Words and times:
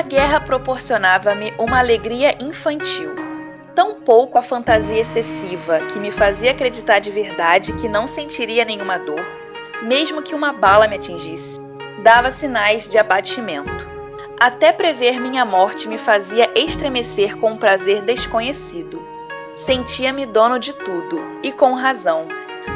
A 0.00 0.02
guerra 0.02 0.40
proporcionava-me 0.40 1.52
uma 1.58 1.78
alegria 1.78 2.34
infantil. 2.42 3.14
Tão 3.74 4.00
pouco 4.00 4.38
a 4.38 4.42
fantasia 4.42 5.02
excessiva 5.02 5.78
que 5.92 5.98
me 5.98 6.10
fazia 6.10 6.52
acreditar 6.52 7.00
de 7.00 7.10
verdade 7.10 7.74
que 7.74 7.86
não 7.86 8.06
sentiria 8.06 8.64
nenhuma 8.64 8.96
dor, 8.96 9.22
mesmo 9.82 10.22
que 10.22 10.34
uma 10.34 10.54
bala 10.54 10.88
me 10.88 10.96
atingisse, 10.96 11.60
dava 12.02 12.30
sinais 12.30 12.88
de 12.88 12.96
abatimento. 12.96 13.86
Até 14.40 14.72
prever 14.72 15.20
minha 15.20 15.44
morte 15.44 15.86
me 15.86 15.98
fazia 15.98 16.50
estremecer 16.58 17.36
com 17.36 17.50
um 17.50 17.58
prazer 17.58 18.00
desconhecido. 18.00 19.06
Sentia-me 19.54 20.24
dono 20.24 20.58
de 20.58 20.72
tudo, 20.72 21.20
e 21.42 21.52
com 21.52 21.74
razão, 21.74 22.26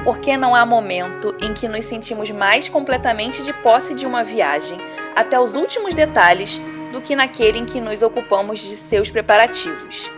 porque 0.05 0.37
não 0.37 0.55
há 0.55 0.67
momento 0.67 1.35
em 1.41 1.55
que 1.55 1.69
nos 1.69 1.87
sentimos 1.87 2.31
mais 2.31 2.69
completamente 2.69 3.43
de 3.43 3.55
posse 3.55 3.95
de 3.95 4.05
uma 4.05 4.23
viagem, 4.23 4.77
até 5.17 5.41
os 5.41 5.55
últimos 5.55 5.95
detalhes, 5.95 6.61
do 6.95 7.01
que 7.01 7.17
naquele 7.17 7.59
em 7.59 7.67
que 7.67 7.81
nos 7.81 8.03
ocupamos 8.03 8.61
de 8.61 8.77
seus 8.77 9.11
preparativos. 9.11 10.11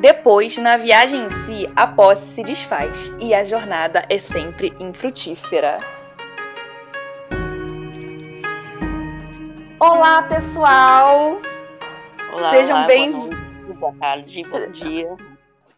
Depois, 0.00 0.58
na 0.58 0.76
viagem 0.76 1.24
em 1.24 1.30
si, 1.30 1.72
a 1.76 1.86
posse 1.86 2.26
se 2.34 2.42
desfaz 2.42 3.12
e 3.20 3.32
a 3.32 3.44
jornada 3.44 4.04
é 4.10 4.18
sempre 4.18 4.74
infrutífera. 4.80 5.78
Olá, 9.78 10.22
pessoal! 10.24 11.40
Olá, 12.32 12.50
Sejam 12.50 12.86
bem 12.86 13.12
Boa 13.78 13.94
tarde, 14.00 14.44
bom 14.44 14.72
dia. 14.72 15.16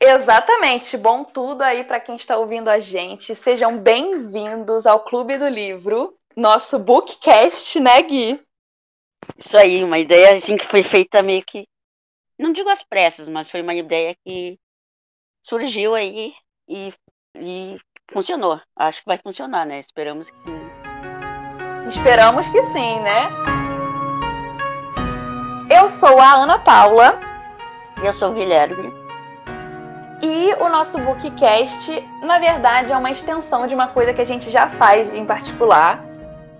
Exatamente, 0.01 0.96
bom 0.96 1.23
tudo 1.24 1.62
aí 1.62 1.84
para 1.84 2.01
quem 2.01 2.16
está 2.16 2.37
ouvindo 2.37 2.68
a 2.68 2.79
gente. 2.79 3.34
Sejam 3.34 3.77
bem-vindos 3.79 4.87
ao 4.87 5.01
Clube 5.01 5.37
do 5.37 5.48
Livro, 5.48 6.15
nosso 6.34 6.79
bookcast, 6.79 7.79
né, 7.79 8.01
Gui? 8.02 8.46
Isso 9.38 9.57
aí, 9.57 9.85
uma 9.85 9.99
ideia 9.99 10.37
assim 10.37 10.57
que 10.57 10.66
foi 10.66 10.82
feita 10.82 11.23
meio 11.23 11.45
que. 11.45 11.66
Não 12.38 12.52
digo 12.52 12.69
às 12.69 12.82
pressas, 12.82 13.29
mas 13.29 13.51
foi 13.51 13.63
uma 13.63 13.74
ideia 13.74 14.15
que 14.24 14.59
surgiu 15.43 15.95
aí 15.95 16.35
e, 16.69 16.93
e 17.37 17.79
funcionou. 18.13 18.60
Acho 18.77 19.01
que 19.01 19.07
vai 19.07 19.19
funcionar, 19.19 19.65
né? 19.66 19.80
Esperamos 19.80 20.30
que 20.30 20.37
sim. 20.45 20.66
Esperamos 21.88 22.49
que 22.49 22.63
sim, 22.63 23.01
né? 23.01 23.29
Eu 25.71 25.88
sou 25.88 26.19
a 26.21 26.32
Ana 26.35 26.59
Paula. 26.59 27.19
Eu 28.02 28.13
sou 28.13 28.30
o 28.30 28.35
Guilherme. 28.35 28.93
E 30.23 30.54
o 30.54 30.69
nosso 30.69 30.99
bookcast, 30.99 32.02
na 32.23 32.38
verdade, 32.38 32.93
é 32.93 32.97
uma 32.97 33.10
extensão 33.10 33.66
de 33.66 33.74
uma 33.74 33.88
coisa 33.88 34.15
que 34.15 34.21
a 34.21 34.24
gente 34.24 34.51
já 34.51 34.69
faz 34.69 35.13
em 35.15 35.27
particular. 35.27 36.02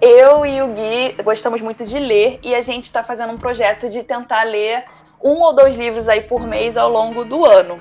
Eu 0.01 0.45
e 0.45 0.61
o 0.61 0.69
Gui 0.69 1.23
gostamos 1.23 1.61
muito 1.63 1.85
de 1.85 1.99
ler 1.99 2.39
e 2.43 2.55
a 2.55 2.61
gente 2.61 2.85
está 2.85 3.03
fazendo 3.03 3.33
um 3.33 3.39
projeto 3.39 3.89
de 3.89 4.03
tentar 4.03 4.43
ler 4.43 4.85
um 5.23 5.41
ou 5.41 5.55
dois 5.55 5.75
livros 5.75 6.09
aí 6.09 6.21
por 6.21 6.47
mês 6.47 6.77
ao 6.77 6.91
longo 6.91 7.25
do 7.25 7.47
ano. 7.47 7.81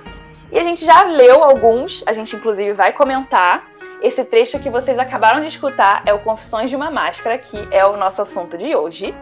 E 0.51 0.57
a 0.57 0.63
gente 0.63 0.85
já 0.85 1.03
leu 1.03 1.43
alguns, 1.43 2.03
a 2.05 2.13
gente 2.13 2.35
inclusive 2.35 2.71
vai 2.71 2.93
comentar. 2.93 3.65
Esse 4.01 4.23
trecho 4.23 4.59
que 4.59 4.69
vocês 4.69 4.97
acabaram 4.97 5.41
de 5.41 5.47
escutar 5.47 6.03
é 6.05 6.13
o 6.13 6.19
Confissões 6.19 6.69
de 6.69 6.75
uma 6.75 6.89
Máscara, 6.89 7.37
que 7.37 7.67
é 7.71 7.85
o 7.85 7.97
nosso 7.97 8.21
assunto 8.21 8.57
de 8.57 8.75
hoje. 8.75 9.13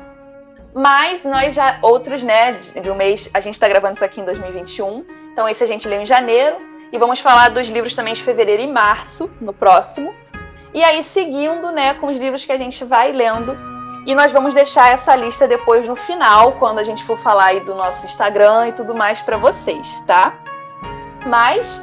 Mas 0.74 1.24
nós 1.24 1.56
já, 1.56 1.80
outros, 1.82 2.22
né, 2.22 2.54
de 2.54 2.90
um 2.90 2.96
mês, 2.96 3.30
a 3.34 3.40
gente 3.40 3.54
está 3.56 3.68
gravando 3.68 3.94
isso 3.94 4.06
aqui 4.06 4.22
em 4.22 4.26
2021. 4.26 5.06
Então 5.32 5.50
esse 5.50 5.64
a 5.64 5.68
gente 5.68 5.88
leu 5.88 6.02
em 6.02 6.06
janeiro. 6.06 6.58
E 6.92 6.98
vamos 7.00 7.20
falar 7.20 7.50
dos 7.50 7.68
livros 7.70 7.96
também 7.96 8.14
de 8.14 8.22
fevereiro 8.22 8.62
e 8.62 8.68
março, 8.68 9.32
no 9.42 9.52
próximo. 9.52 10.14
E 10.74 10.84
aí, 10.84 11.04
seguindo, 11.04 11.72
né, 11.72 11.94
com 11.96 12.08
os 12.08 12.18
livros 12.18 12.44
que 12.44 12.52
a 12.52 12.58
gente 12.58 12.84
vai 12.84 13.12
lendo. 13.12 13.56
E 14.06 14.14
nós 14.14 14.32
vamos 14.32 14.54
deixar 14.54 14.92
essa 14.92 15.16
lista 15.16 15.48
depois 15.48 15.88
no 15.88 15.96
final, 15.96 16.54
quando 16.54 16.80
a 16.80 16.84
gente 16.84 17.04
for 17.04 17.18
falar 17.18 17.46
aí 17.46 17.60
do 17.62 17.74
nosso 17.74 18.06
Instagram 18.06 18.70
e 18.70 18.72
tudo 18.74 18.94
mais 18.94 19.22
para 19.22 19.38
vocês, 19.38 20.02
tá? 20.06 20.34
Mas 21.26 21.82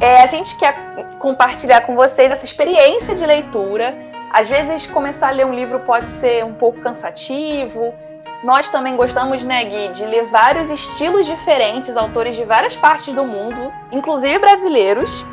é, 0.00 0.22
a 0.22 0.26
gente 0.26 0.56
quer 0.56 0.74
compartilhar 1.18 1.82
com 1.82 1.94
vocês 1.94 2.32
essa 2.32 2.44
experiência 2.44 3.14
de 3.14 3.24
leitura. 3.24 3.94
Às 4.32 4.48
vezes, 4.48 4.86
começar 4.86 5.28
a 5.28 5.32
ler 5.32 5.46
um 5.46 5.54
livro 5.54 5.80
pode 5.80 6.06
ser 6.06 6.44
um 6.44 6.54
pouco 6.54 6.80
cansativo, 6.80 7.94
nós 8.42 8.70
também 8.70 8.96
gostamos, 8.96 9.44
né, 9.44 9.64
Gui, 9.64 9.88
de 9.88 10.06
ler 10.06 10.24
vários 10.26 10.70
estilos 10.70 11.26
diferentes, 11.26 11.94
autores 11.94 12.34
de 12.34 12.44
várias 12.44 12.74
partes 12.74 13.14
do 13.14 13.22
mundo, 13.22 13.70
inclusive 13.92 14.38
brasileiros. 14.38 15.24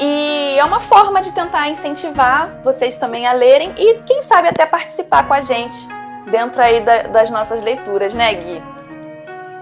E 0.00 0.58
é 0.58 0.64
uma 0.64 0.80
forma 0.80 1.22
de 1.22 1.32
tentar 1.32 1.68
incentivar 1.68 2.62
vocês 2.62 2.98
também 2.98 3.26
a 3.26 3.32
lerem 3.32 3.72
e, 3.76 4.02
quem 4.02 4.22
sabe, 4.22 4.48
até 4.48 4.66
participar 4.66 5.26
com 5.26 5.34
a 5.34 5.40
gente 5.40 5.78
dentro 6.30 6.60
aí 6.60 6.80
da, 6.80 7.04
das 7.04 7.30
nossas 7.30 7.62
leituras, 7.62 8.12
né, 8.12 8.34
Gui? 8.34 8.62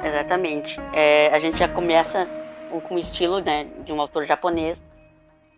Exatamente. 0.05 0.77
É, 0.93 1.29
a 1.33 1.39
gente 1.39 1.59
já 1.59 1.69
começa 1.69 2.27
com 2.89 2.95
o 2.95 2.99
estilo 2.99 3.41
né, 3.41 3.65
de 3.85 3.93
um 3.93 4.01
autor 4.01 4.25
japonês, 4.25 4.83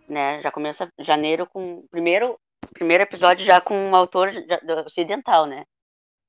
né? 0.09 0.41
Já 0.43 0.51
começa 0.51 0.89
janeiro 0.99 1.47
com 1.47 1.85
primeiro 1.91 2.39
primeiro 2.73 3.03
episódio 3.03 3.45
já 3.45 3.61
com 3.61 3.79
um 3.79 3.95
autor 3.95 4.33
ocidental, 4.87 5.47
né? 5.47 5.65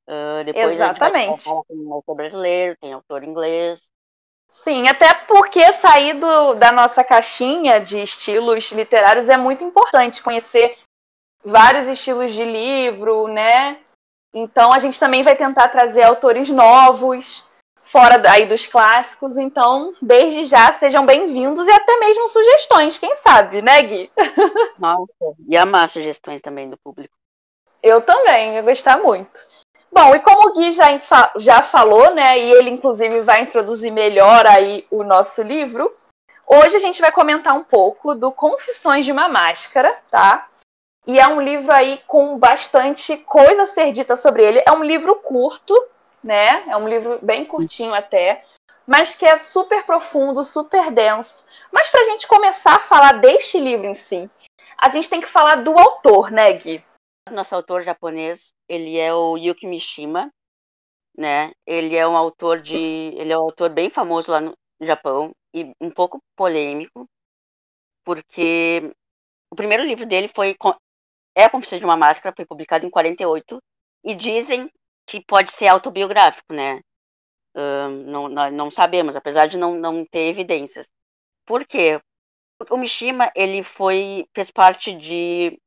Uh, 0.08 0.44
depois 0.44 0.72
Exatamente. 0.72 1.18
a 1.18 1.32
gente 1.32 1.46
vai 1.46 1.64
tem 1.68 1.92
autor 1.92 2.16
brasileiro, 2.16 2.78
tem 2.80 2.94
autor 2.94 3.24
inglês. 3.24 3.82
Sim, 4.64 4.88
até 4.88 5.14
porque 5.14 5.74
sair 5.74 6.14
do, 6.14 6.56
da 6.56 6.72
nossa 6.72 7.04
caixinha 7.04 7.80
de 7.80 8.02
estilos 8.02 8.72
literários 8.72 9.30
é 9.30 9.38
muito 9.38 9.64
importante 9.64 10.24
conhecer 10.24 10.78
vários 11.44 11.88
estilos 11.88 12.34
de 12.34 12.44
livro, 12.44 13.28
né? 13.28 13.80
Então 14.34 14.74
a 14.74 14.80
gente 14.80 15.00
também 15.00 15.24
vai 15.24 15.36
tentar 15.36 15.68
trazer 15.70 16.04
autores 16.04 16.50
novos, 16.50 17.50
fora 17.84 18.22
aí 18.30 18.46
dos 18.46 18.66
clássicos. 18.66 19.38
Então, 19.38 19.94
desde 20.02 20.46
já, 20.46 20.72
sejam 20.72 21.06
bem-vindos 21.06 21.68
e 21.68 21.72
até 21.72 21.98
mesmo 22.00 22.28
sugestões, 22.28 22.98
quem 22.98 23.14
sabe, 23.16 23.62
né, 23.62 23.82
Gui? 23.84 24.12
Nossa, 24.80 25.14
e 25.48 25.56
amar 25.56 25.90
sugestões 25.90 26.42
também 26.42 26.70
do 26.70 26.78
público. 26.78 27.16
Eu 27.84 28.02
também, 28.02 28.58
eu 28.58 28.64
gostar 28.64 28.98
muito. 28.98 29.46
Bom, 29.98 30.14
e 30.14 30.20
como 30.20 30.50
o 30.50 30.54
Gui 30.54 30.72
já, 30.72 30.88
já 31.38 31.62
falou, 31.62 32.14
né, 32.14 32.38
e 32.38 32.52
ele 32.52 32.70
inclusive 32.70 33.22
vai 33.22 33.42
introduzir 33.42 33.94
melhor 33.94 34.46
aí 34.46 34.86
o 34.92 35.06
nosso 35.06 35.42
livro, 35.42 35.90
hoje 36.46 36.76
a 36.76 36.80
gente 36.80 37.00
vai 37.00 37.14
comentar 37.14 37.56
um 37.56 37.64
pouco 37.64 38.14
do 38.14 38.30
Confissões 38.30 39.06
de 39.06 39.14
uma 39.14 39.30
Máscara, 39.30 39.98
tá? 40.12 40.50
E 41.08 41.18
é 41.18 41.26
um 41.26 41.40
livro 41.40 41.72
aí 41.72 42.02
com 42.08 42.38
bastante 42.38 43.16
coisa 43.16 43.62
a 43.62 43.66
ser 43.66 43.94
dita 43.94 44.18
sobre 44.18 44.44
ele. 44.44 44.62
É 44.68 44.72
um 44.74 44.84
livro 44.84 45.16
curto, 45.16 45.74
né? 46.22 46.66
É 46.68 46.76
um 46.76 46.90
livro 46.90 47.18
bem 47.22 47.46
curtinho 47.46 47.94
até, 47.94 48.44
mas 48.86 49.16
que 49.16 49.26
é 49.26 49.38
super 49.38 49.86
profundo, 49.86 50.44
super 50.44 50.92
denso. 50.92 51.46
Mas 51.72 51.88
para 51.88 52.02
a 52.02 52.06
gente 52.06 52.28
começar 52.28 52.76
a 52.76 52.80
falar 52.80 53.22
deste 53.22 53.58
livro 53.60 53.86
em 53.86 53.96
si, 53.96 54.30
a 54.78 54.90
gente 54.90 55.10
tem 55.10 55.22
que 55.22 55.28
falar 55.28 55.64
do 55.64 55.80
autor, 55.80 56.32
né, 56.32 56.52
Gui? 56.52 56.84
Nosso 57.32 57.56
autor 57.56 57.82
japonês, 57.82 58.55
ele 58.68 58.98
é 58.98 59.14
o 59.14 59.38
Yuki 59.38 59.68
Mishima, 59.68 60.32
né? 61.18 61.52
Ele 61.66 61.96
é 61.96 62.08
um 62.08 62.18
autor 62.18 62.62
de, 62.62 62.76
ele 62.76 63.32
é 63.32 63.38
um 63.38 63.42
autor 63.42 63.70
bem 63.70 63.90
famoso 63.90 64.32
lá 64.32 64.42
no 64.42 64.54
Japão 64.82 65.32
e 65.54 65.72
um 65.80 65.90
pouco 65.90 66.20
polêmico, 66.36 67.08
porque 68.04 68.94
o 69.50 69.56
primeiro 69.56 69.84
livro 69.84 70.06
dele 70.06 70.28
foi 70.28 70.56
é 71.36 71.44
a 71.46 71.50
Confissão 71.50 71.80
de 71.80 71.86
uma 71.86 71.98
Máscara, 71.98 72.36
foi 72.36 72.46
publicado 72.46 72.86
em 72.86 72.90
48 72.90 73.62
e 74.04 74.16
dizem 74.16 74.70
que 75.08 75.24
pode 75.26 75.52
ser 75.52 75.68
autobiográfico, 75.68 76.54
né? 76.54 76.82
Não, 78.06 78.28
não 78.28 78.72
sabemos, 78.72 79.16
apesar 79.16 79.48
de 79.48 79.58
não, 79.58 79.76
não 79.76 80.06
ter 80.06 80.28
evidências. 80.28 80.86
Por 81.46 81.66
quê? 81.66 82.00
O 82.70 82.78
Mishima, 82.78 83.32
ele 83.36 83.64
foi, 83.64 84.26
fez 84.34 84.52
parte 84.52 84.94
de, 84.94 85.60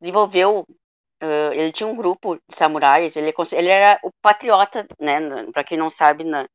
desenvolveu 0.00 0.66
Uh, 1.22 1.52
ele 1.52 1.72
tinha 1.72 1.86
um 1.86 1.94
grupo 1.94 2.36
de 2.36 2.56
samurais, 2.56 3.14
ele, 3.14 3.32
ele 3.52 3.68
era 3.68 4.00
o 4.02 4.10
patriota, 4.22 4.86
né? 4.98 5.18
Para 5.52 5.64
quem 5.64 5.76
não 5.76 5.90
sabe, 5.90 6.24
na, 6.24 6.48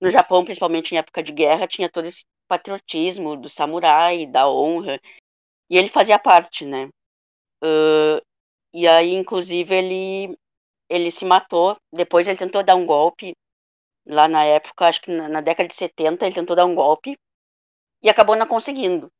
no 0.00 0.10
Japão, 0.10 0.44
principalmente 0.44 0.92
em 0.92 0.98
época 0.98 1.22
de 1.22 1.32
guerra, 1.32 1.68
tinha 1.68 1.88
todo 1.90 2.06
esse 2.06 2.24
patriotismo 2.48 3.36
do 3.36 3.48
samurai, 3.48 4.26
da 4.26 4.48
honra, 4.50 5.00
e 5.70 5.76
ele 5.78 5.88
fazia 5.88 6.18
parte, 6.18 6.64
né? 6.64 6.88
Uh, 7.62 8.20
e 8.72 8.88
aí, 8.88 9.14
inclusive, 9.14 9.74
ele, 9.74 10.38
ele 10.88 11.10
se 11.10 11.24
matou, 11.24 11.76
depois 11.92 12.26
ele 12.26 12.38
tentou 12.38 12.64
dar 12.64 12.74
um 12.74 12.86
golpe, 12.86 13.36
lá 14.06 14.26
na 14.26 14.44
época, 14.44 14.86
acho 14.86 15.00
que 15.02 15.10
na, 15.10 15.28
na 15.28 15.40
década 15.40 15.68
de 15.68 15.74
70, 15.74 16.26
ele 16.26 16.34
tentou 16.34 16.56
dar 16.56 16.66
um 16.66 16.74
golpe, 16.74 17.16
e 18.02 18.08
acabou 18.08 18.36
não 18.36 18.46
conseguindo. 18.46 19.10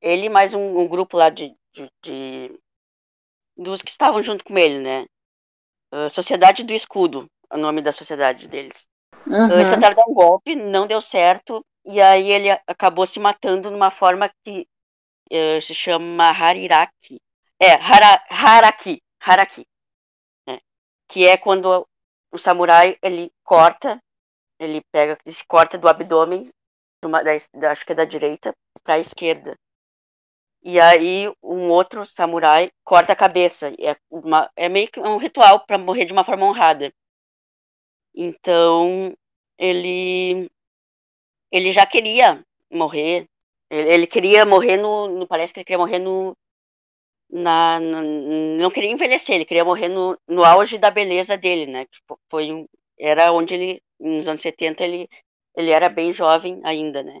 Ele 0.00 0.28
mais 0.28 0.54
um, 0.54 0.78
um 0.78 0.88
grupo 0.88 1.16
lá 1.16 1.28
de, 1.30 1.52
de, 1.74 1.90
de 2.02 2.60
dos 3.60 3.82
que 3.82 3.90
estavam 3.90 4.22
junto 4.22 4.44
com 4.44 4.56
ele, 4.58 4.80
né? 4.80 5.06
Uh, 5.92 6.08
sociedade 6.08 6.62
do 6.62 6.72
Escudo, 6.72 7.26
o 7.52 7.56
nome 7.56 7.82
da 7.82 7.92
sociedade 7.92 8.48
deles. 8.48 8.86
Uhum. 9.26 9.52
Eles 9.52 9.70
tentaram 9.70 9.94
dar 9.94 10.08
um 10.08 10.14
golpe, 10.14 10.54
não 10.54 10.86
deu 10.86 11.00
certo, 11.00 11.64
e 11.84 12.00
aí 12.00 12.30
ele 12.30 12.50
acabou 12.66 13.06
se 13.06 13.18
matando 13.18 13.70
numa 13.70 13.90
forma 13.90 14.30
que 14.44 14.66
uh, 15.32 15.60
se 15.60 15.74
chama 15.74 16.30
Hariraki. 16.30 17.20
É, 17.60 17.72
hara, 17.72 18.24
Haraki. 18.30 19.02
Haraki. 19.20 19.66
Né? 20.46 20.58
Que 21.08 21.26
é 21.26 21.36
quando 21.36 21.86
o 22.32 22.38
samurai 22.38 22.96
ele 23.02 23.30
corta 23.44 24.00
ele 24.60 24.82
pega, 24.92 25.18
se 25.26 25.44
corta 25.46 25.78
do 25.78 25.88
abdômen, 25.88 26.48
uma, 27.02 27.24
da, 27.24 27.32
acho 27.70 27.86
que 27.86 27.92
é 27.92 27.94
da 27.94 28.04
direita, 28.04 28.52
para 28.84 28.94
a 28.94 28.98
esquerda. 28.98 29.56
E 30.62 30.78
aí 30.80 31.28
um 31.42 31.68
outro 31.70 32.06
samurai 32.06 32.70
corta 32.84 33.12
a 33.12 33.16
cabeça. 33.16 33.68
É, 33.78 33.96
uma, 34.10 34.50
é 34.56 34.68
meio 34.68 34.90
que 34.90 35.00
um 35.00 35.16
ritual 35.16 35.60
para 35.66 35.78
morrer 35.78 36.04
de 36.04 36.12
uma 36.12 36.24
forma 36.24 36.46
honrada. 36.46 36.92
Então 38.14 39.14
ele 39.58 40.50
ele 41.50 41.72
já 41.72 41.86
queria 41.86 42.44
morrer. 42.70 43.26
Ele, 43.70 43.88
ele 43.94 44.06
queria 44.06 44.44
morrer 44.46 44.76
no, 44.76 45.08
no, 45.08 45.26
Parece 45.26 45.52
que 45.52 45.60
ele 45.60 45.64
queria 45.64 45.78
morrer 45.78 45.98
no. 45.98 46.36
Na, 47.32 47.78
na, 47.80 48.02
não 48.02 48.70
queria 48.72 48.90
envelhecer, 48.90 49.36
ele 49.36 49.44
queria 49.44 49.64
morrer 49.64 49.88
no, 49.88 50.18
no 50.26 50.44
auge 50.44 50.78
da 50.78 50.90
beleza 50.90 51.36
dele, 51.36 51.64
né? 51.66 51.86
Foi, 52.28 52.66
era 52.98 53.32
onde 53.32 53.54
ele, 53.54 53.82
nos 54.00 54.26
anos 54.26 54.42
70, 54.42 54.82
ele, 54.84 55.08
ele 55.56 55.70
era 55.70 55.88
bem 55.88 56.12
jovem 56.12 56.60
ainda, 56.64 57.02
né? 57.04 57.20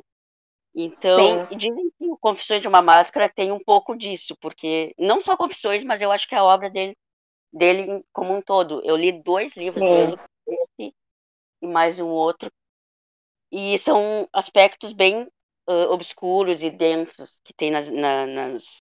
Então, 0.74 1.46
Sim. 1.48 1.56
dizem 1.56 1.90
que 1.98 2.06
o 2.06 2.16
Confissões 2.16 2.62
de 2.62 2.68
uma 2.68 2.80
Máscara 2.80 3.28
tem 3.28 3.50
um 3.50 3.62
pouco 3.62 3.96
disso, 3.96 4.36
porque 4.40 4.94
não 4.98 5.20
só 5.20 5.36
Confissões, 5.36 5.82
mas 5.82 6.00
eu 6.00 6.12
acho 6.12 6.28
que 6.28 6.34
a 6.34 6.44
obra 6.44 6.70
dele, 6.70 6.96
dele 7.52 8.04
como 8.12 8.34
um 8.34 8.40
todo. 8.40 8.80
Eu 8.84 8.96
li 8.96 9.12
dois 9.12 9.54
livros 9.56 9.84
Sim. 9.84 9.90
dele, 9.90 10.18
esse 10.46 10.94
e 11.62 11.66
mais 11.66 12.00
um 12.00 12.06
outro, 12.06 12.50
e 13.52 13.76
são 13.78 14.28
aspectos 14.32 14.92
bem 14.92 15.28
uh, 15.68 15.90
obscuros 15.90 16.62
e 16.62 16.70
densos 16.70 17.38
que 17.44 17.52
tem 17.52 17.70
nas, 17.70 17.90
na, 17.90 18.26
nas, 18.26 18.76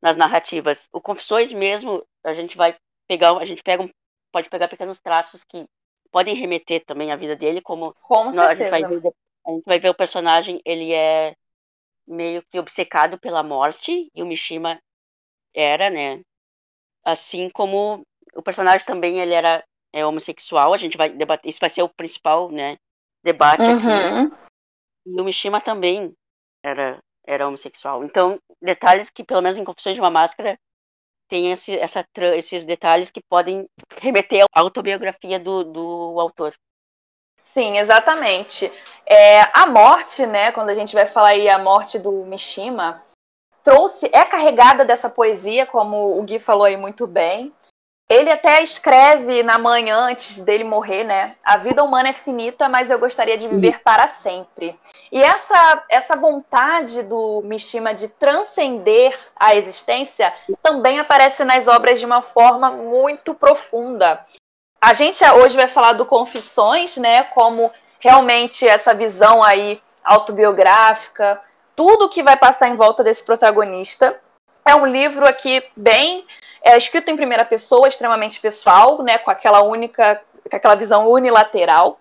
nas 0.00 0.16
narrativas. 0.16 0.88
O 0.92 1.00
Confissões 1.00 1.52
mesmo, 1.52 2.06
a 2.22 2.34
gente 2.34 2.56
vai 2.56 2.76
pegar, 3.08 3.36
a 3.36 3.44
gente 3.44 3.62
pega 3.62 3.82
um, 3.82 3.88
pode 4.30 4.48
pegar 4.50 4.68
pequenos 4.68 5.00
traços 5.00 5.42
que 5.44 5.64
podem 6.12 6.36
remeter 6.36 6.84
também 6.84 7.10
à 7.10 7.16
vida 7.16 7.34
dele, 7.34 7.60
como 7.60 7.92
Com 8.02 8.28
a 8.28 8.54
gente 8.54 8.70
vai 8.70 8.84
ver 8.84 9.00
a 9.46 9.52
gente 9.52 9.64
vai 9.64 9.78
ver 9.78 9.90
o 9.90 9.94
personagem, 9.94 10.60
ele 10.64 10.92
é 10.92 11.34
meio 12.06 12.42
que 12.50 12.58
obcecado 12.58 13.18
pela 13.18 13.42
morte, 13.42 14.10
e 14.14 14.22
o 14.22 14.26
Mishima 14.26 14.80
era, 15.54 15.90
né? 15.90 16.20
Assim 17.04 17.48
como 17.50 18.02
o 18.34 18.42
personagem 18.42 18.86
também 18.86 19.20
ele 19.20 19.34
era 19.34 19.64
é, 19.92 20.04
homossexual, 20.04 20.74
a 20.74 20.76
gente 20.76 20.96
vai 20.96 21.10
debater, 21.10 21.50
isso 21.50 21.60
vai 21.60 21.70
ser 21.70 21.82
o 21.82 21.88
principal, 21.88 22.50
né, 22.50 22.76
debate 23.22 23.62
uhum. 23.62 23.76
aqui. 23.76 24.34
E 25.06 25.20
o 25.20 25.24
Mishima 25.24 25.60
também 25.60 26.12
era, 26.62 26.98
era 27.26 27.46
homossexual. 27.46 28.04
Então, 28.04 28.38
detalhes 28.60 29.10
que, 29.10 29.22
pelo 29.22 29.42
menos 29.42 29.56
em 29.56 29.64
Confissões 29.64 29.94
de 29.94 30.00
uma 30.00 30.10
Máscara, 30.10 30.58
tem 31.28 31.52
esse, 31.52 31.76
essa, 31.76 32.04
esses 32.36 32.64
detalhes 32.64 33.10
que 33.10 33.22
podem 33.28 33.66
remeter 34.00 34.44
à 34.52 34.60
autobiografia 34.60 35.38
do, 35.38 35.64
do 35.64 36.20
autor. 36.20 36.54
Sim, 37.52 37.78
exatamente. 37.78 38.70
É, 39.06 39.42
a 39.52 39.66
morte, 39.66 40.26
né, 40.26 40.50
quando 40.52 40.70
a 40.70 40.74
gente 40.74 40.94
vai 40.94 41.06
falar 41.06 41.28
aí 41.28 41.48
a 41.48 41.58
morte 41.58 41.98
do 41.98 42.10
Mishima, 42.24 43.02
trouxe, 43.62 44.10
é 44.12 44.24
carregada 44.24 44.84
dessa 44.84 45.08
poesia, 45.08 45.66
como 45.66 46.18
o 46.18 46.22
Gui 46.22 46.38
falou 46.38 46.64
aí 46.64 46.76
muito 46.76 47.06
bem. 47.06 47.52
Ele 48.08 48.30
até 48.30 48.62
escreve 48.62 49.42
na 49.42 49.56
manhã 49.56 49.96
antes 49.96 50.38
dele 50.44 50.62
morrer, 50.62 51.04
né? 51.04 51.36
A 51.42 51.56
vida 51.56 51.82
humana 51.82 52.10
é 52.10 52.12
finita, 52.12 52.68
mas 52.68 52.90
eu 52.90 52.98
gostaria 52.98 53.38
de 53.38 53.48
viver 53.48 53.80
para 53.82 54.08
sempre. 54.08 54.78
E 55.10 55.22
essa 55.22 55.84
essa 55.88 56.14
vontade 56.14 57.02
do 57.02 57.40
Mishima 57.42 57.94
de 57.94 58.08
transcender 58.08 59.18
a 59.34 59.56
existência 59.56 60.34
também 60.62 60.98
aparece 60.98 61.44
nas 61.44 61.66
obras 61.66 61.98
de 61.98 62.04
uma 62.04 62.20
forma 62.20 62.70
muito 62.70 63.32
profunda. 63.32 64.22
A 64.84 64.92
gente 64.92 65.24
hoje 65.24 65.56
vai 65.56 65.66
falar 65.66 65.94
do 65.94 66.04
Confissões, 66.04 66.98
né? 66.98 67.22
Como 67.22 67.72
realmente 67.98 68.68
essa 68.68 68.92
visão 68.92 69.42
aí 69.42 69.80
autobiográfica, 70.04 71.40
tudo 71.74 72.10
que 72.10 72.22
vai 72.22 72.36
passar 72.36 72.68
em 72.68 72.76
volta 72.76 73.02
desse 73.02 73.24
protagonista. 73.24 74.20
É 74.62 74.74
um 74.74 74.84
livro 74.84 75.26
aqui 75.26 75.66
bem 75.74 76.26
é, 76.62 76.76
escrito 76.76 77.10
em 77.10 77.16
primeira 77.16 77.46
pessoa, 77.46 77.88
extremamente 77.88 78.38
pessoal, 78.38 79.02
né? 79.02 79.16
Com 79.16 79.30
aquela 79.30 79.62
única, 79.62 80.20
com 80.50 80.54
aquela 80.54 80.74
visão 80.74 81.08
unilateral. 81.08 81.98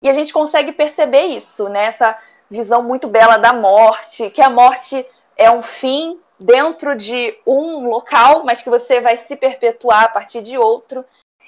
E 0.00 0.08
a 0.08 0.12
gente 0.12 0.32
consegue 0.32 0.70
perceber 0.70 1.24
isso, 1.24 1.68
né? 1.68 1.86
Essa 1.86 2.16
visão 2.48 2.80
muito 2.80 3.08
bela 3.08 3.38
da 3.38 3.52
morte, 3.52 4.30
que 4.30 4.40
a 4.40 4.48
morte 4.48 5.04
é 5.36 5.50
um 5.50 5.62
fim 5.62 6.16
dentro 6.38 6.94
de 6.94 7.36
um 7.44 7.88
local, 7.88 8.44
mas 8.44 8.62
que 8.62 8.70
você 8.70 9.00
vai 9.00 9.16
se 9.16 9.34
perpetuar 9.34 10.04
a 10.04 10.08
partir 10.08 10.42
de 10.42 10.56
outro. 10.56 11.04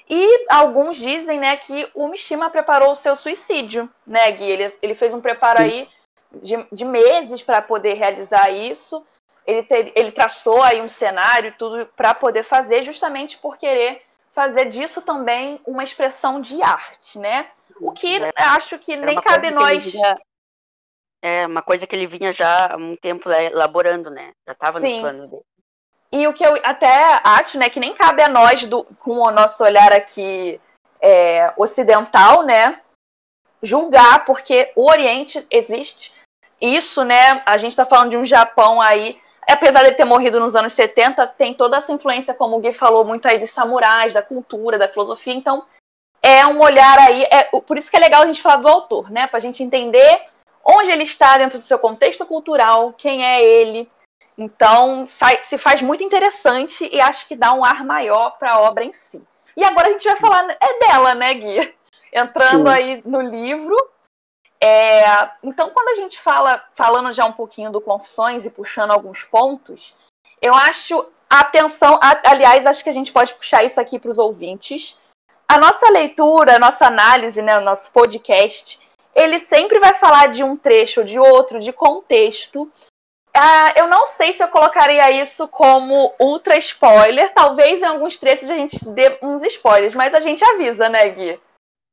E 0.09 0.45
alguns 0.49 0.97
dizem, 0.97 1.39
né, 1.39 1.55
que 1.57 1.89
o 1.93 2.07
Mishima 2.07 2.49
preparou 2.49 2.91
o 2.91 2.95
seu 2.95 3.15
suicídio, 3.15 3.89
né, 4.05 4.29
Gui? 4.31 4.43
Ele, 4.43 4.75
ele 4.81 4.95
fez 4.95 5.13
um 5.13 5.21
preparo 5.21 5.61
aí 5.61 5.87
de, 6.41 6.65
de 6.71 6.85
meses 6.85 7.41
para 7.41 7.61
poder 7.61 7.93
realizar 7.93 8.49
isso. 8.49 9.05
Ele, 9.45 9.63
ter, 9.63 9.91
ele 9.95 10.11
traçou 10.11 10.61
aí 10.61 10.81
um 10.81 10.89
cenário 10.89 11.53
tudo 11.57 11.85
para 11.95 12.13
poder 12.13 12.43
fazer, 12.43 12.83
justamente 12.83 13.37
por 13.37 13.57
querer 13.57 14.01
fazer 14.31 14.65
disso 14.65 15.01
também 15.01 15.59
uma 15.65 15.83
expressão 15.83 16.41
de 16.41 16.61
arte, 16.61 17.19
né? 17.19 17.47
O 17.79 17.91
que 17.91 18.23
é, 18.23 18.31
acho 18.35 18.79
que 18.79 18.95
nem 18.95 19.19
cabe 19.21 19.51
nós. 19.51 19.85
Vinha, 19.85 20.17
é 21.21 21.45
uma 21.45 21.61
coisa 21.61 21.87
que 21.87 21.95
ele 21.95 22.07
vinha 22.07 22.33
já 22.33 22.73
há 22.73 22.77
um 22.77 22.95
tempo 22.95 23.29
elaborando, 23.31 24.09
né? 24.09 24.33
Já 24.45 24.53
estava 24.53 24.79
no 24.79 24.99
plano 24.99 25.27
dele. 25.27 25.43
E 26.13 26.27
o 26.27 26.33
que 26.33 26.45
eu 26.45 26.53
até 26.63 27.19
acho, 27.23 27.57
né, 27.57 27.69
que 27.69 27.79
nem 27.79 27.95
cabe 27.95 28.21
a 28.21 28.29
nós, 28.29 28.63
do, 28.65 28.83
com 28.99 29.17
o 29.17 29.31
nosso 29.31 29.63
olhar 29.63 29.91
aqui 29.91 30.61
é, 31.01 31.51
ocidental, 31.57 32.43
né, 32.43 32.79
julgar, 33.63 34.23
porque 34.23 34.71
o 34.75 34.87
Oriente 34.87 35.43
existe. 35.49 36.13
Isso, 36.61 37.03
né, 37.03 37.41
a 37.47 37.57
gente 37.57 37.71
está 37.71 37.83
falando 37.83 38.11
de 38.11 38.17
um 38.17 38.27
Japão 38.27 38.79
aí, 38.79 39.19
apesar 39.49 39.85
de 39.85 39.93
ter 39.93 40.05
morrido 40.05 40.39
nos 40.39 40.55
anos 40.55 40.73
70, 40.73 41.25
tem 41.29 41.51
toda 41.51 41.77
essa 41.77 41.91
influência, 41.91 42.35
como 42.35 42.57
o 42.57 42.59
Gui 42.59 42.73
falou, 42.73 43.03
muito 43.03 43.27
aí 43.27 43.39
de 43.39 43.47
samurais, 43.47 44.13
da 44.13 44.21
cultura, 44.21 44.77
da 44.77 44.87
filosofia, 44.87 45.33
então 45.33 45.65
é 46.21 46.45
um 46.45 46.61
olhar 46.61 46.99
aí, 46.99 47.23
é, 47.23 47.45
por 47.45 47.75
isso 47.75 47.89
que 47.89 47.97
é 47.97 47.99
legal 47.99 48.21
a 48.21 48.27
gente 48.27 48.39
falar 48.39 48.57
do 48.57 48.67
autor, 48.67 49.09
né, 49.09 49.25
para 49.25 49.37
a 49.37 49.41
gente 49.41 49.63
entender 49.63 50.21
onde 50.63 50.91
ele 50.91 51.03
está 51.03 51.35
dentro 51.39 51.57
do 51.57 51.65
seu 51.65 51.79
contexto 51.79 52.23
cultural, 52.23 52.93
quem 52.93 53.25
é 53.25 53.43
ele, 53.43 53.89
então, 54.37 55.05
faz, 55.07 55.45
se 55.47 55.57
faz 55.57 55.81
muito 55.81 56.03
interessante 56.03 56.89
e 56.91 56.99
acho 56.99 57.27
que 57.27 57.35
dá 57.35 57.53
um 57.53 57.63
ar 57.63 57.85
maior 57.85 58.31
para 58.37 58.53
a 58.53 58.61
obra 58.61 58.83
em 58.83 58.93
si. 58.93 59.21
E 59.55 59.63
agora 59.63 59.87
a 59.87 59.91
gente 59.91 60.03
vai 60.03 60.15
falar 60.15 60.57
é 60.59 60.79
dela, 60.79 61.13
né, 61.13 61.33
Gui? 61.33 61.75
Entrando 62.11 62.69
Sim. 62.69 62.75
aí 62.75 63.01
no 63.05 63.21
livro. 63.21 63.75
É, 64.61 65.29
então, 65.43 65.69
quando 65.71 65.89
a 65.89 65.95
gente 65.95 66.19
fala, 66.19 66.63
falando 66.73 67.11
já 67.11 67.25
um 67.25 67.33
pouquinho 67.33 67.71
do 67.71 67.81
Confissões 67.81 68.45
e 68.45 68.49
puxando 68.49 68.91
alguns 68.91 69.23
pontos, 69.23 69.95
eu 70.41 70.53
acho 70.53 71.05
a 71.29 71.39
atenção, 71.39 71.99
aliás, 72.23 72.65
acho 72.65 72.83
que 72.83 72.89
a 72.89 72.93
gente 72.93 73.11
pode 73.11 73.33
puxar 73.33 73.63
isso 73.63 73.81
aqui 73.81 73.99
para 73.99 74.09
os 74.09 74.19
ouvintes. 74.19 74.99
A 75.47 75.57
nossa 75.57 75.89
leitura, 75.89 76.55
a 76.55 76.59
nossa 76.59 76.85
análise, 76.85 77.41
né, 77.41 77.57
o 77.57 77.61
nosso 77.61 77.91
podcast, 77.91 78.79
ele 79.15 79.39
sempre 79.39 79.79
vai 79.79 79.93
falar 79.93 80.27
de 80.27 80.43
um 80.43 80.55
trecho 80.55 81.01
ou 81.01 81.05
de 81.05 81.19
outro, 81.19 81.59
de 81.59 81.73
contexto, 81.73 82.71
ah, 83.35 83.73
eu 83.75 83.87
não 83.87 84.05
sei 84.05 84.31
se 84.31 84.43
eu 84.43 84.47
colocaria 84.47 85.09
isso 85.11 85.47
como 85.47 86.13
ultra 86.19 86.55
spoiler. 86.57 87.33
Talvez 87.33 87.81
em 87.81 87.85
alguns 87.85 88.19
trechos 88.19 88.49
a 88.49 88.55
gente 88.55 88.87
dê 88.89 89.17
uns 89.23 89.41
spoilers, 89.41 89.95
mas 89.95 90.13
a 90.13 90.19
gente 90.19 90.43
avisa, 90.45 90.87
né, 90.87 91.09
Gui? 91.09 91.39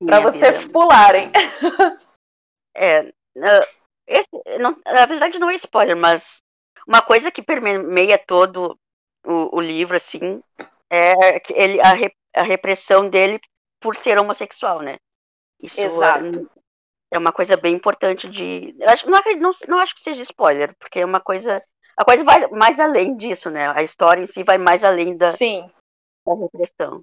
Pra 0.04 0.20
vocês 0.20 0.68
pularem. 0.68 1.32
É. 2.76 3.12
Esse, 4.06 4.28
não, 4.58 4.76
na 4.86 5.06
verdade 5.06 5.38
não 5.38 5.50
é 5.50 5.54
spoiler, 5.56 5.96
mas 5.96 6.38
uma 6.86 7.02
coisa 7.02 7.30
que 7.30 7.42
permeia 7.42 8.16
todo 8.16 8.78
o, 9.26 9.56
o 9.56 9.60
livro, 9.60 9.96
assim, 9.96 10.42
é 10.90 11.12
ele, 11.50 11.80
a, 11.80 11.92
re, 11.92 12.12
a 12.34 12.42
repressão 12.42 13.08
dele 13.08 13.40
por 13.80 13.96
ser 13.96 14.18
homossexual, 14.18 14.80
né? 14.80 14.96
Isso 15.60 15.80
Exato 15.80 16.48
é 17.10 17.18
uma 17.18 17.32
coisa 17.32 17.56
bem 17.56 17.74
importante 17.74 18.28
de. 18.28 18.74
Eu 18.78 18.88
acho, 18.88 19.10
não, 19.10 19.20
não, 19.38 19.50
não 19.68 19.78
acho 19.78 19.94
que 19.94 20.02
seja 20.02 20.22
spoiler, 20.22 20.74
porque 20.78 21.00
é 21.00 21.04
uma 21.04 21.20
coisa. 21.20 21.58
A 21.96 22.04
coisa 22.04 22.22
vai 22.24 22.46
mais 22.48 22.78
além 22.78 23.16
disso, 23.16 23.50
né? 23.50 23.68
A 23.70 23.82
história 23.82 24.22
em 24.22 24.26
si 24.26 24.42
vai 24.42 24.56
mais 24.56 24.84
além 24.84 25.16
da, 25.16 25.28
Sim. 25.28 25.68
da 26.26 26.34
repressão. 26.34 27.02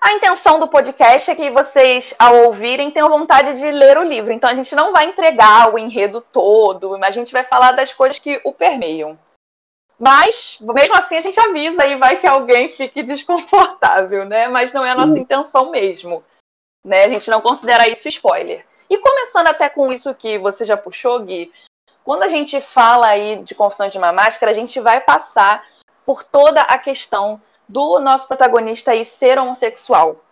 A 0.00 0.14
intenção 0.14 0.58
do 0.58 0.66
podcast 0.66 1.30
é 1.30 1.34
que 1.36 1.48
vocês, 1.50 2.12
ao 2.18 2.46
ouvirem, 2.46 2.90
tenham 2.90 3.08
vontade 3.08 3.54
de 3.54 3.70
ler 3.70 3.96
o 3.96 4.02
livro. 4.02 4.32
Então 4.32 4.50
a 4.50 4.54
gente 4.54 4.74
não 4.74 4.90
vai 4.90 5.06
entregar 5.06 5.72
o 5.72 5.78
enredo 5.78 6.20
todo, 6.20 6.98
mas 6.98 7.10
a 7.10 7.18
gente 7.20 7.32
vai 7.32 7.44
falar 7.44 7.70
das 7.70 7.92
coisas 7.92 8.18
que 8.18 8.40
o 8.44 8.52
permeiam. 8.52 9.16
Mas, 9.96 10.58
mesmo 10.60 10.96
assim, 10.96 11.16
a 11.16 11.20
gente 11.20 11.38
avisa 11.38 11.86
e 11.86 11.94
vai 11.94 12.16
que 12.18 12.26
alguém 12.26 12.68
fique 12.68 13.00
desconfortável, 13.04 14.24
né? 14.24 14.48
Mas 14.48 14.72
não 14.72 14.84
é 14.84 14.90
a 14.90 14.96
nossa 14.96 15.16
intenção 15.16 15.70
mesmo. 15.70 16.24
Né? 16.84 17.04
A 17.04 17.08
gente 17.08 17.30
não 17.30 17.40
considera 17.40 17.88
isso 17.88 18.08
spoiler. 18.08 18.66
E 18.92 18.98
começando 18.98 19.46
até 19.46 19.70
com 19.70 19.90
isso 19.90 20.14
que 20.14 20.36
você 20.36 20.66
já 20.66 20.76
puxou, 20.76 21.18
Gui, 21.20 21.50
quando 22.04 22.24
a 22.24 22.28
gente 22.28 22.60
fala 22.60 23.06
aí 23.06 23.42
de 23.42 23.54
confissão 23.54 23.88
de 23.88 23.96
uma 23.96 24.12
máscara, 24.12 24.52
a 24.52 24.54
gente 24.54 24.78
vai 24.80 25.00
passar 25.00 25.66
por 26.04 26.22
toda 26.22 26.60
a 26.60 26.76
questão 26.76 27.40
do 27.66 27.98
nosso 27.98 28.28
protagonista 28.28 28.90
aí 28.90 29.02
ser 29.02 29.38
homossexual. 29.38 30.22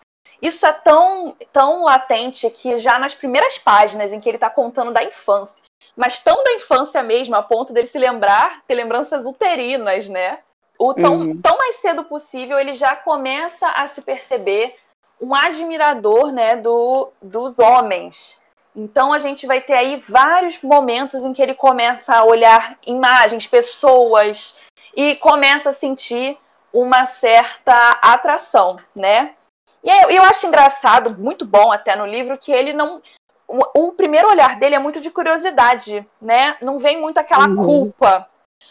Isso 0.42 0.66
é 0.66 0.74
tão, 0.74 1.34
tão 1.50 1.84
latente 1.84 2.50
que 2.50 2.78
já 2.78 2.98
nas 2.98 3.14
primeiras 3.14 3.56
páginas 3.56 4.12
em 4.12 4.20
que 4.20 4.28
ele 4.28 4.36
está 4.36 4.50
contando 4.50 4.92
da 4.92 5.02
infância, 5.02 5.64
mas 5.96 6.20
tão 6.20 6.44
da 6.44 6.52
infância 6.52 7.02
mesmo, 7.02 7.36
a 7.36 7.42
ponto 7.42 7.72
dele 7.72 7.86
se 7.86 7.98
lembrar, 7.98 8.60
ter 8.66 8.74
lembranças 8.74 9.24
uterinas, 9.24 10.06
né? 10.06 10.40
O 10.78 10.92
tão, 10.92 11.20
uhum. 11.20 11.40
tão 11.40 11.56
mais 11.56 11.76
cedo 11.76 12.04
possível, 12.04 12.58
ele 12.58 12.74
já 12.74 12.94
começa 12.94 13.66
a 13.68 13.86
se 13.86 14.02
perceber 14.02 14.76
um 15.18 15.34
admirador 15.34 16.30
né, 16.30 16.56
do, 16.56 17.10
dos 17.22 17.58
homens. 17.58 18.38
Então 18.74 19.12
a 19.12 19.18
gente 19.18 19.46
vai 19.46 19.60
ter 19.60 19.74
aí 19.74 19.96
vários 19.96 20.60
momentos 20.62 21.24
em 21.24 21.32
que 21.32 21.42
ele 21.42 21.54
começa 21.54 22.14
a 22.14 22.24
olhar 22.24 22.78
imagens, 22.86 23.46
pessoas, 23.46 24.56
e 24.94 25.16
começa 25.16 25.70
a 25.70 25.72
sentir 25.72 26.38
uma 26.72 27.04
certa 27.04 27.98
atração, 28.02 28.76
né? 28.94 29.34
E 29.82 29.90
eu, 29.90 30.10
eu 30.10 30.22
acho 30.22 30.46
engraçado, 30.46 31.16
muito 31.18 31.44
bom 31.44 31.72
até 31.72 31.96
no 31.96 32.06
livro, 32.06 32.38
que 32.38 32.52
ele 32.52 32.72
não. 32.72 33.02
O, 33.48 33.88
o 33.88 33.92
primeiro 33.92 34.28
olhar 34.28 34.56
dele 34.56 34.76
é 34.76 34.78
muito 34.78 35.00
de 35.00 35.10
curiosidade, 35.10 36.06
né? 36.20 36.56
Não 36.60 36.78
vem 36.78 37.00
muito 37.00 37.18
aquela 37.18 37.48
uhum. 37.48 37.56
culpa. 37.56 38.28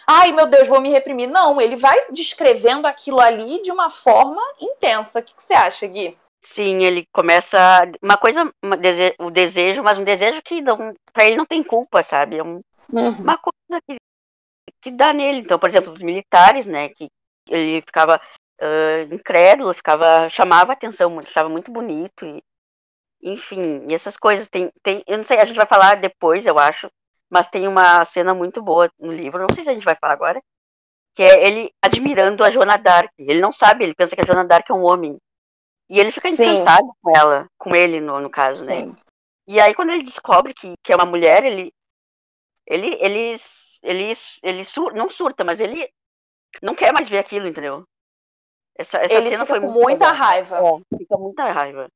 Ai, 0.08 0.32
meu 0.32 0.48
Deus, 0.48 0.68
vou 0.68 0.80
me 0.82 0.90
reprimir. 0.90 1.30
Não, 1.30 1.60
ele 1.60 1.76
vai 1.76 2.08
descrevendo 2.12 2.88
aquilo 2.88 3.20
ali 3.20 3.62
de 3.62 3.72
uma 3.72 3.90
forma 3.90 4.42
intensa. 4.62 5.20
O 5.20 5.24
que, 5.24 5.34
que 5.34 5.44
você 5.44 5.54
acha, 5.54 5.86
Gui? 5.86 6.18
Sim, 6.42 6.84
ele 6.84 7.06
começa. 7.12 7.58
Uma 8.02 8.18
coisa, 8.18 8.52
uma 8.64 8.78
dese... 8.78 9.14
o 9.20 9.30
desejo, 9.30 9.84
mas 9.84 9.98
um 9.98 10.04
desejo 10.04 10.42
que 10.42 10.62
não, 10.62 10.94
pra 11.14 11.26
ele 11.26 11.36
não 11.36 11.46
tem 11.46 11.64
culpa, 11.64 12.02
sabe? 12.04 12.38
É 12.38 12.44
um, 12.44 12.62
uhum. 12.92 13.12
uma 13.20 13.38
coisa 13.38 13.82
que, 13.88 13.98
que 14.82 14.92
dá 14.92 15.14
nele. 15.14 15.40
Então, 15.40 15.60
por 15.60 15.70
exemplo, 15.70 15.92
os 15.92 16.02
militares, 16.02 16.66
né? 16.66 16.90
Que 16.90 17.10
ele 17.50 17.82
ficava 17.82 18.22
uh, 18.62 19.14
incrédulo, 19.14 19.74
ficava, 19.74 20.30
chamava 20.30 20.74
atenção, 20.74 21.20
estava 21.20 21.50
muito 21.50 21.72
bonito 21.72 22.26
e 22.26 22.42
enfim, 23.22 23.86
e 23.90 23.94
essas 23.94 24.16
coisas 24.16 24.48
tem, 24.48 24.72
tem, 24.82 25.04
eu 25.06 25.18
não 25.18 25.26
sei, 25.26 25.40
a 25.40 25.46
gente 25.46 25.58
vai 25.58 25.66
falar 25.66 26.00
depois, 26.00 26.46
eu 26.46 26.58
acho, 26.58 26.90
mas 27.30 27.50
tem 27.50 27.68
uma 27.68 28.06
cena 28.06 28.34
muito 28.34 28.62
boa 28.62 28.90
no 28.98 29.12
livro, 29.12 29.42
não 29.42 29.54
sei 29.54 29.64
se 29.64 29.70
a 29.70 29.74
gente 29.74 29.84
vai 29.84 29.96
falar 29.96 30.14
agora, 30.14 30.42
que 31.16 31.24
é 31.24 31.46
ele 31.48 31.70
admirando 31.82 32.46
a 32.46 32.50
Joana 32.50 32.78
Dark. 32.78 33.12
Ele 33.18 33.42
não 33.42 33.52
sabe, 33.52 33.84
ele 33.84 33.94
pensa 33.94 34.16
que 34.16 34.22
a 34.22 34.26
Joana 34.26 34.46
Dark 34.46 34.70
é 34.70 34.74
um 34.74 34.86
homem. 34.86 35.18
E 35.90 36.00
ele 36.00 36.12
fica 36.12 36.30
encantado 36.30 36.86
Sim. 36.86 36.94
com 37.02 37.18
ela, 37.18 37.48
com 37.58 37.76
ele 37.76 38.00
no, 38.00 38.20
no 38.20 38.30
caso, 38.30 38.64
né? 38.64 38.84
Sim. 38.84 38.96
E 39.48 39.60
aí 39.60 39.74
quando 39.74 39.92
ele 39.92 40.04
descobre 40.04 40.54
que, 40.54 40.74
que 40.84 40.94
é 40.94 40.96
uma 40.96 41.06
mulher, 41.06 41.44
ele 41.44 41.74
ele 42.68 42.96
ele 43.00 43.36
ele, 43.82 44.14
ele 44.44 44.66
sur, 44.66 44.94
não 44.94 45.10
surta, 45.10 45.44
mas 45.44 45.60
ele 45.60 45.90
não 46.62 46.76
quer 46.76 46.94
mais 46.94 47.10
ver 47.10 47.20
aquilo, 47.20 47.48
entendeu? 47.48 47.84
Essa, 48.78 48.98
essa 48.98 49.14
ele 49.16 49.30
cena 49.30 49.46
foi 49.46 49.60
com 49.60 49.72
muita 49.72 50.12
legal. 50.12 50.14
raiva. 50.14 50.58
É, 50.58 50.98
fica 50.98 51.18
muita 51.18 51.52
raiva. 51.52 51.88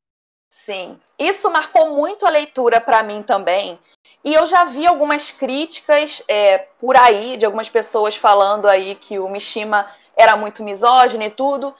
Sim. 0.50 1.00
Isso 1.18 1.52
marcou 1.52 1.96
muito 1.96 2.26
a 2.26 2.30
leitura 2.30 2.82
para 2.82 3.04
mim 3.04 3.24
também. 3.24 3.80
E 4.24 4.34
eu 4.34 4.46
já 4.46 4.66
vi 4.66 4.86
algumas 4.86 5.32
críticas 5.32 6.22
é, 6.28 6.58
por 6.58 6.96
aí, 6.96 7.38
de 7.38 7.46
algumas 7.46 7.70
pessoas 7.70 8.16
falando 8.16 8.68
aí 8.68 8.96
que 8.96 9.20
o 9.20 9.30
Mishima 9.30 9.88
era 10.16 10.38
muito 10.38 10.64
misógino 10.64 11.24
e 11.24 11.30
tudo. 11.30 11.74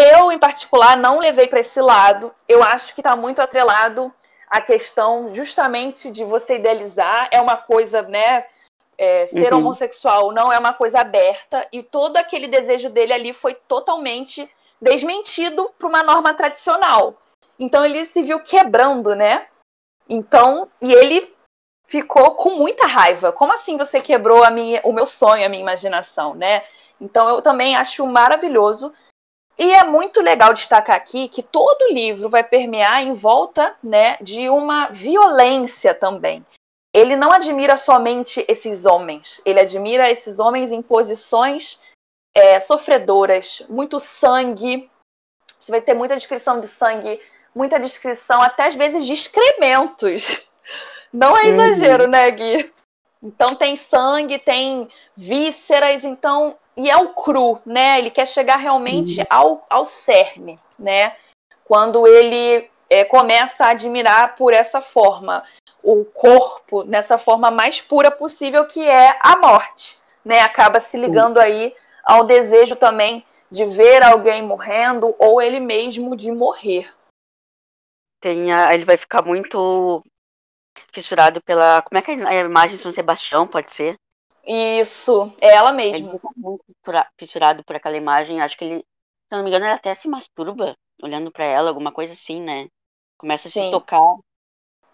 Eu, 0.00 0.32
em 0.32 0.38
particular, 0.38 0.96
não 0.96 1.18
levei 1.18 1.46
para 1.46 1.60
esse 1.60 1.80
lado. 1.80 2.34
Eu 2.48 2.62
acho 2.62 2.94
que 2.94 3.00
está 3.00 3.14
muito 3.14 3.42
atrelado 3.42 4.12
à 4.48 4.60
questão 4.60 5.34
justamente 5.34 6.10
de 6.10 6.24
você 6.24 6.56
idealizar. 6.56 7.28
É 7.30 7.40
uma 7.40 7.56
coisa, 7.56 8.02
né? 8.02 8.46
É, 8.96 9.26
ser 9.26 9.52
uhum. 9.52 9.60
homossexual 9.60 10.30
não 10.30 10.52
é 10.52 10.58
uma 10.58 10.74
coisa 10.74 11.00
aberta 11.00 11.66
e 11.72 11.82
todo 11.82 12.18
aquele 12.18 12.46
desejo 12.46 12.90
dele 12.90 13.14
ali 13.14 13.32
foi 13.32 13.54
totalmente 13.54 14.46
desmentido 14.78 15.70
para 15.78 15.88
uma 15.88 16.02
norma 16.02 16.34
tradicional. 16.34 17.14
Então 17.58 17.82
ele 17.82 18.04
se 18.04 18.22
viu 18.22 18.40
quebrando, 18.40 19.14
né? 19.14 19.46
Então, 20.08 20.68
e 20.82 20.92
ele 20.92 21.34
ficou 21.86 22.32
com 22.32 22.50
muita 22.56 22.86
raiva. 22.86 23.32
Como 23.32 23.52
assim 23.52 23.76
você 23.76 24.00
quebrou 24.00 24.44
a 24.44 24.50
minha, 24.50 24.80
o 24.84 24.92
meu 24.92 25.06
sonho, 25.06 25.44
a 25.44 25.48
minha 25.48 25.62
imaginação, 25.62 26.34
né? 26.34 26.62
Então 27.00 27.28
eu 27.28 27.42
também 27.42 27.76
acho 27.76 28.06
maravilhoso. 28.06 28.92
E 29.60 29.72
é 29.72 29.84
muito 29.84 30.22
legal 30.22 30.54
destacar 30.54 30.96
aqui 30.96 31.28
que 31.28 31.42
todo 31.42 31.92
livro 31.92 32.28
vai 32.28 32.42
permear 32.42 33.02
em 33.02 33.12
volta, 33.12 33.76
né, 33.82 34.16
de 34.20 34.48
uma 34.48 34.88
violência 34.88 35.94
também 35.94 36.44
ele 36.92 37.16
não 37.16 37.30
admira 37.30 37.76
somente 37.76 38.44
esses 38.48 38.84
homens, 38.84 39.40
ele 39.44 39.60
admira 39.60 40.10
esses 40.10 40.40
homens 40.40 40.72
em 40.72 40.82
posições 40.82 41.78
é, 42.34 42.58
sofredoras, 42.58 43.62
muito 43.68 44.00
sangue. 44.00 44.90
Você 45.58 45.70
vai 45.70 45.80
ter 45.80 45.94
muita 45.94 46.16
descrição 46.16 46.58
de 46.58 46.66
sangue, 46.66 47.20
muita 47.54 47.78
descrição, 47.78 48.42
até 48.42 48.66
às 48.66 48.74
vezes 48.74 49.06
de 49.06 49.12
excrementos. 49.12 50.42
Não 51.12 51.36
é 51.36 51.46
exagero, 51.46 52.04
uhum. 52.04 52.10
né, 52.10 52.30
Gui? 52.30 52.72
Então 53.22 53.54
tem 53.54 53.76
sangue, 53.76 54.38
tem 54.38 54.88
vísceras, 55.16 56.04
então. 56.04 56.56
E 56.76 56.88
é 56.88 56.96
o 56.96 57.12
cru, 57.12 57.60
né? 57.66 57.98
Ele 57.98 58.10
quer 58.10 58.26
chegar 58.26 58.56
realmente 58.56 59.20
uhum. 59.20 59.26
ao, 59.28 59.66
ao 59.68 59.84
cerne, 59.84 60.56
né? 60.78 61.14
Quando 61.64 62.06
ele 62.06 62.70
é, 62.88 63.04
começa 63.04 63.66
a 63.66 63.70
admirar 63.70 64.34
por 64.34 64.52
essa 64.52 64.80
forma 64.80 65.42
o 65.82 66.04
corpo 66.04 66.82
nessa 66.84 67.16
forma 67.16 67.50
mais 67.50 67.80
pura 67.80 68.10
possível, 68.10 68.66
que 68.66 68.86
é 68.86 69.16
a 69.20 69.36
morte. 69.36 69.98
Né? 70.24 70.40
Acaba 70.40 70.80
se 70.80 70.98
ligando 70.98 71.38
aí 71.38 71.74
ao 72.04 72.24
desejo 72.24 72.76
também 72.76 73.24
de 73.50 73.64
ver 73.64 74.02
alguém 74.02 74.42
morrendo 74.42 75.14
ou 75.18 75.40
ele 75.40 75.60
mesmo 75.60 76.16
de 76.16 76.30
morrer. 76.30 76.92
Tem 78.20 78.52
a, 78.52 78.74
ele 78.74 78.84
vai 78.84 78.96
ficar 78.96 79.22
muito 79.22 80.02
fissurado 80.92 81.40
pela. 81.42 81.82
Como 81.82 81.98
é 81.98 82.02
que 82.02 82.10
é 82.10 82.14
a 82.14 82.44
imagem 82.44 82.76
de 82.76 82.82
São 82.82 82.92
Sebastião 82.92 83.46
pode 83.46 83.72
ser? 83.72 83.98
Isso, 84.44 85.32
é 85.40 85.54
ela 85.54 85.72
mesmo. 85.72 86.08
Ele 86.08 86.18
fica 86.18 86.28
muito 86.36 86.64
fissurado 87.18 87.62
por 87.64 87.76
aquela 87.76 87.96
imagem. 87.96 88.40
Acho 88.40 88.56
que 88.56 88.64
ele, 88.64 88.78
se 88.78 89.36
não 89.36 89.42
me 89.42 89.50
engano, 89.50 89.66
ele 89.66 89.74
até 89.74 89.94
se 89.94 90.08
masturba 90.08 90.76
olhando 91.02 91.30
para 91.30 91.44
ela, 91.44 91.68
alguma 91.68 91.92
coisa 91.92 92.12
assim, 92.12 92.40
né? 92.40 92.68
Começa 93.18 93.48
a 93.48 93.50
Sim. 93.50 93.66
se 93.66 93.70
tocar 93.70 94.16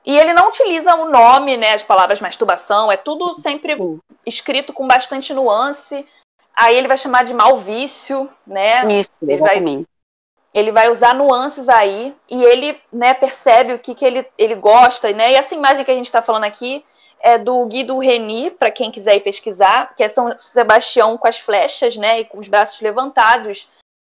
e 0.07 0.17
ele 0.17 0.33
não 0.33 0.47
utiliza 0.47 0.95
o 0.95 1.11
nome, 1.11 1.57
né, 1.57 1.73
as 1.73 1.83
palavras 1.83 2.21
masturbação, 2.21 2.93
é 2.93 2.97
tudo 2.97 3.35
sempre 3.35 3.77
escrito 4.25 4.73
com 4.73 4.87
bastante 4.87 5.35
nuance. 5.35 6.07
Aí 6.55 6.77
ele 6.77 6.87
vai 6.87 6.97
chamar 6.97 7.25
de 7.25 7.35
mal 7.35 7.57
vício, 7.57 8.31
né? 8.47 9.01
Isso, 9.01 9.11
ele 9.21 9.37
vai, 9.39 9.61
ele 10.57 10.73
vai 10.73 10.89
usar 10.89 11.15
nuances 11.15 11.69
aí 11.69 12.17
e 12.31 12.43
ele, 12.43 12.81
né, 12.91 13.13
percebe 13.13 13.75
o 13.75 13.79
que, 13.79 13.95
que 13.95 14.03
ele, 14.03 14.27
ele 14.39 14.55
gosta, 14.55 15.13
né? 15.13 15.33
E 15.33 15.35
essa 15.35 15.55
imagem 15.55 15.85
que 15.85 15.91
a 15.91 15.95
gente 15.95 16.07
está 16.07 16.23
falando 16.23 16.45
aqui 16.45 16.83
é 17.21 17.37
do 17.37 17.67
Guido 17.67 17.99
Reni, 17.99 18.51
para 18.51 18.71
quem 18.71 18.91
quiser 18.91 19.17
ir 19.17 19.21
pesquisar, 19.21 19.95
que 19.95 20.03
é 20.03 20.09
São 20.09 20.33
Sebastião 20.39 21.19
com 21.19 21.29
as 21.29 21.39
flechas, 21.39 21.97
né, 21.99 22.21
e 22.21 22.25
com 22.25 22.39
os 22.39 22.49
braços 22.49 22.81
levantados. 22.81 23.69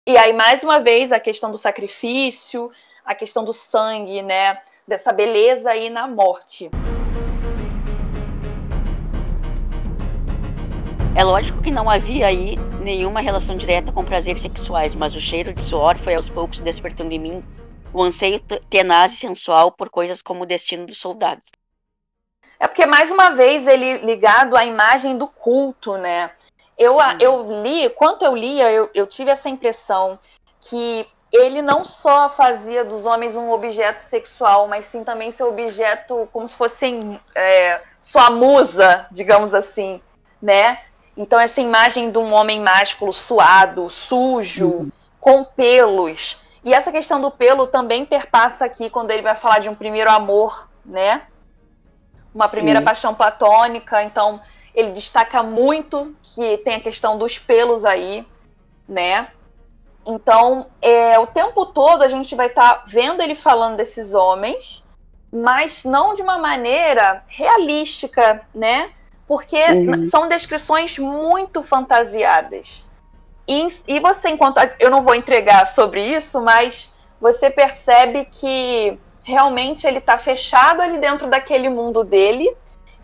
E 0.06 0.18
aí 0.18 0.34
mais 0.34 0.62
uma 0.62 0.80
vez 0.80 1.12
a 1.12 1.18
questão 1.18 1.50
do 1.50 1.56
sacrifício, 1.56 2.70
a 3.06 3.14
questão 3.14 3.42
do 3.42 3.54
sangue, 3.54 4.20
né? 4.20 4.60
Dessa 4.86 5.14
beleza 5.14 5.70
aí 5.70 5.88
na 5.88 6.06
morte. 6.06 6.70
É 11.16 11.22
lógico 11.22 11.62
que 11.62 11.70
não 11.70 11.88
havia 11.88 12.26
aí 12.26 12.56
nenhuma 12.80 13.20
relação 13.20 13.54
direta 13.54 13.92
com 13.92 14.04
prazeres 14.04 14.42
sexuais, 14.42 14.96
mas 14.96 15.14
o 15.14 15.20
cheiro 15.20 15.54
de 15.54 15.62
suor 15.62 15.96
foi 15.96 16.16
aos 16.16 16.28
poucos 16.28 16.58
despertando 16.58 17.12
em 17.12 17.20
mim 17.20 17.44
o 17.92 18.02
anseio 18.02 18.40
tenaz 18.68 19.12
e 19.12 19.16
sensual 19.16 19.70
por 19.70 19.88
coisas 19.88 20.20
como 20.20 20.42
o 20.42 20.46
destino 20.46 20.86
dos 20.86 20.98
soldados. 20.98 21.44
É 22.58 22.66
porque, 22.66 22.84
mais 22.84 23.12
uma 23.12 23.30
vez, 23.30 23.68
ele 23.68 23.98
ligado 23.98 24.56
à 24.56 24.64
imagem 24.64 25.16
do 25.16 25.28
culto, 25.28 25.96
né? 25.96 26.32
Eu, 26.76 26.96
eu 27.20 27.62
li, 27.62 27.88
quanto 27.90 28.24
eu 28.24 28.34
lia, 28.34 28.72
eu, 28.72 28.90
eu 28.92 29.06
tive 29.06 29.30
essa 29.30 29.48
impressão 29.48 30.18
que 30.60 31.06
ele 31.32 31.62
não 31.62 31.84
só 31.84 32.28
fazia 32.28 32.84
dos 32.84 33.06
homens 33.06 33.36
um 33.36 33.52
objeto 33.52 34.00
sexual, 34.00 34.66
mas 34.66 34.86
sim 34.86 35.04
também 35.04 35.30
seu 35.30 35.48
objeto 35.48 36.28
como 36.32 36.48
se 36.48 36.56
fossem 36.56 37.20
é, 37.36 37.80
sua 38.02 38.30
musa, 38.30 39.06
digamos 39.12 39.54
assim, 39.54 40.00
né? 40.42 40.80
Então 41.16 41.38
essa 41.38 41.60
imagem 41.60 42.10
de 42.10 42.18
um 42.18 42.32
homem 42.32 42.60
másculo 42.60 43.12
suado, 43.12 43.88
sujo, 43.88 44.68
uhum. 44.68 44.92
com 45.20 45.44
pelos. 45.44 46.38
E 46.64 46.72
essa 46.72 46.90
questão 46.90 47.20
do 47.20 47.30
pelo 47.30 47.66
também 47.66 48.04
perpassa 48.04 48.64
aqui 48.64 48.90
quando 48.90 49.10
ele 49.10 49.22
vai 49.22 49.34
falar 49.34 49.58
de 49.58 49.68
um 49.68 49.74
primeiro 49.74 50.10
amor, 50.10 50.68
né? 50.84 51.22
Uma 52.34 52.48
primeira 52.48 52.80
Sim. 52.80 52.84
paixão 52.84 53.14
platônica. 53.14 54.02
Então 54.02 54.40
ele 54.74 54.90
destaca 54.90 55.42
muito 55.42 56.16
que 56.22 56.58
tem 56.58 56.74
a 56.74 56.80
questão 56.80 57.16
dos 57.16 57.38
pelos 57.38 57.84
aí, 57.84 58.26
né? 58.88 59.28
Então, 60.06 60.66
é, 60.82 61.18
o 61.18 61.26
tempo 61.26 61.64
todo 61.66 62.02
a 62.02 62.08
gente 62.08 62.34
vai 62.34 62.48
estar 62.48 62.74
tá 62.74 62.84
vendo 62.86 63.22
ele 63.22 63.34
falando 63.34 63.76
desses 63.76 64.12
homens, 64.12 64.84
mas 65.32 65.84
não 65.84 66.14
de 66.14 66.22
uma 66.22 66.38
maneira 66.38 67.24
realística, 67.26 68.42
né? 68.54 68.90
Porque 69.26 69.64
uhum. 69.64 70.06
são 70.06 70.28
descrições 70.28 70.98
muito 70.98 71.62
fantasiadas. 71.62 72.84
E, 73.48 73.66
e 73.88 74.00
você, 74.00 74.28
enquanto. 74.28 74.58
Eu 74.78 74.90
não 74.90 75.02
vou 75.02 75.14
entregar 75.14 75.66
sobre 75.66 76.04
isso, 76.04 76.40
mas 76.40 76.94
você 77.20 77.50
percebe 77.50 78.26
que 78.30 78.98
realmente 79.22 79.86
ele 79.86 79.98
está 79.98 80.18
fechado 80.18 80.82
ali 80.82 80.98
dentro 80.98 81.28
daquele 81.28 81.68
mundo 81.68 82.04
dele 82.04 82.54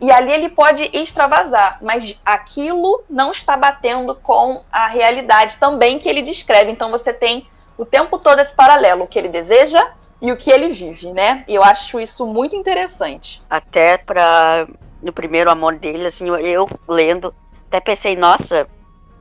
e 0.01 0.11
ali 0.11 0.33
ele 0.33 0.49
pode 0.49 0.89
extravasar, 0.95 1.79
mas 1.83 2.19
aquilo 2.25 3.05
não 3.09 3.31
está 3.31 3.57
batendo 3.57 4.15
com 4.15 4.63
a 4.73 4.87
realidade 4.87 5.57
também 5.59 5.99
que 5.99 6.09
ele 6.09 6.23
descreve. 6.23 6.71
Então 6.71 6.91
você 6.91 7.13
tem 7.13 7.47
o 7.77 7.85
tempo 7.85 8.19
todo 8.19 8.39
esse 8.41 8.55
paralelo, 8.55 9.05
o 9.05 9.07
que 9.07 9.19
ele 9.19 9.29
deseja 9.29 9.93
e 10.21 10.33
o 10.33 10.37
que 10.37 10.51
ele 10.51 10.71
vive, 10.71 11.13
né? 11.13 11.45
E 11.47 11.55
eu 11.55 11.63
acho 11.63 12.01
isso 12.01 12.27
muito 12.27 12.57
interessante. 12.57 13.43
Até 13.49 13.99
para 13.99 14.67
no 15.03 15.13
primeiro 15.13 15.51
amor 15.51 15.77
dele, 15.77 16.07
assim, 16.07 16.29
eu 16.29 16.69
lendo, 16.89 17.35
até 17.69 17.81
pensei, 17.81 18.17
nossa, 18.17 18.69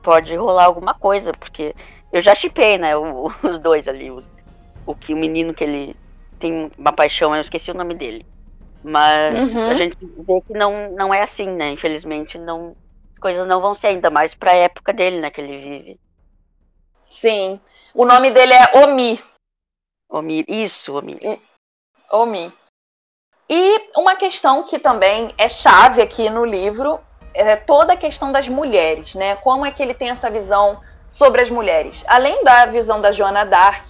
pode 0.02 0.34
rolar 0.36 0.64
alguma 0.64 0.94
coisa, 0.94 1.32
porque 1.32 1.74
eu 2.12 2.20
já 2.20 2.34
chipei, 2.34 2.78
né, 2.78 2.96
os 2.96 3.58
dois 3.58 3.88
ali, 3.88 4.10
os, 4.10 4.28
o 4.86 4.94
que 4.94 5.14
o 5.14 5.16
menino 5.16 5.54
que 5.54 5.64
ele 5.64 5.96
tem 6.38 6.70
uma 6.76 6.92
paixão, 6.92 7.34
eu 7.34 7.40
esqueci 7.40 7.70
o 7.70 7.74
nome 7.74 7.94
dele. 7.94 8.26
Mas 8.82 9.54
uhum. 9.54 9.70
a 9.70 9.74
gente 9.74 9.96
vê 10.00 10.40
que 10.40 10.54
não, 10.54 10.90
não 10.92 11.12
é 11.12 11.22
assim, 11.22 11.46
né? 11.46 11.70
Infelizmente, 11.70 12.38
não, 12.38 12.74
as 13.12 13.18
coisas 13.18 13.46
não 13.46 13.60
vão 13.60 13.74
ser 13.74 13.88
ainda 13.88 14.08
mais 14.08 14.34
para 14.34 14.52
a 14.52 14.56
época 14.56 14.92
dele, 14.92 15.20
né? 15.20 15.30
Que 15.30 15.42
ele 15.42 15.56
vive. 15.58 16.00
Sim. 17.10 17.60
O 17.92 18.06
nome 18.06 18.30
dele 18.30 18.54
é 18.54 18.82
Omi. 18.82 19.20
Omi, 20.08 20.44
isso, 20.48 20.96
Omi. 20.96 21.18
Omi. 22.10 22.50
E 23.50 23.90
uma 23.96 24.14
questão 24.14 24.62
que 24.62 24.78
também 24.78 25.34
é 25.36 25.48
chave 25.48 26.00
aqui 26.00 26.30
no 26.30 26.44
livro 26.44 27.00
é 27.34 27.56
toda 27.56 27.94
a 27.94 27.96
questão 27.96 28.30
das 28.30 28.48
mulheres, 28.48 29.16
né? 29.16 29.34
Como 29.34 29.66
é 29.66 29.72
que 29.72 29.82
ele 29.82 29.92
tem 29.92 30.10
essa 30.10 30.30
visão 30.30 30.78
sobre 31.08 31.42
as 31.42 31.50
mulheres? 31.50 32.04
Além 32.06 32.44
da 32.44 32.66
visão 32.66 33.00
da 33.00 33.10
Joana 33.10 33.44
Dark 33.44 33.88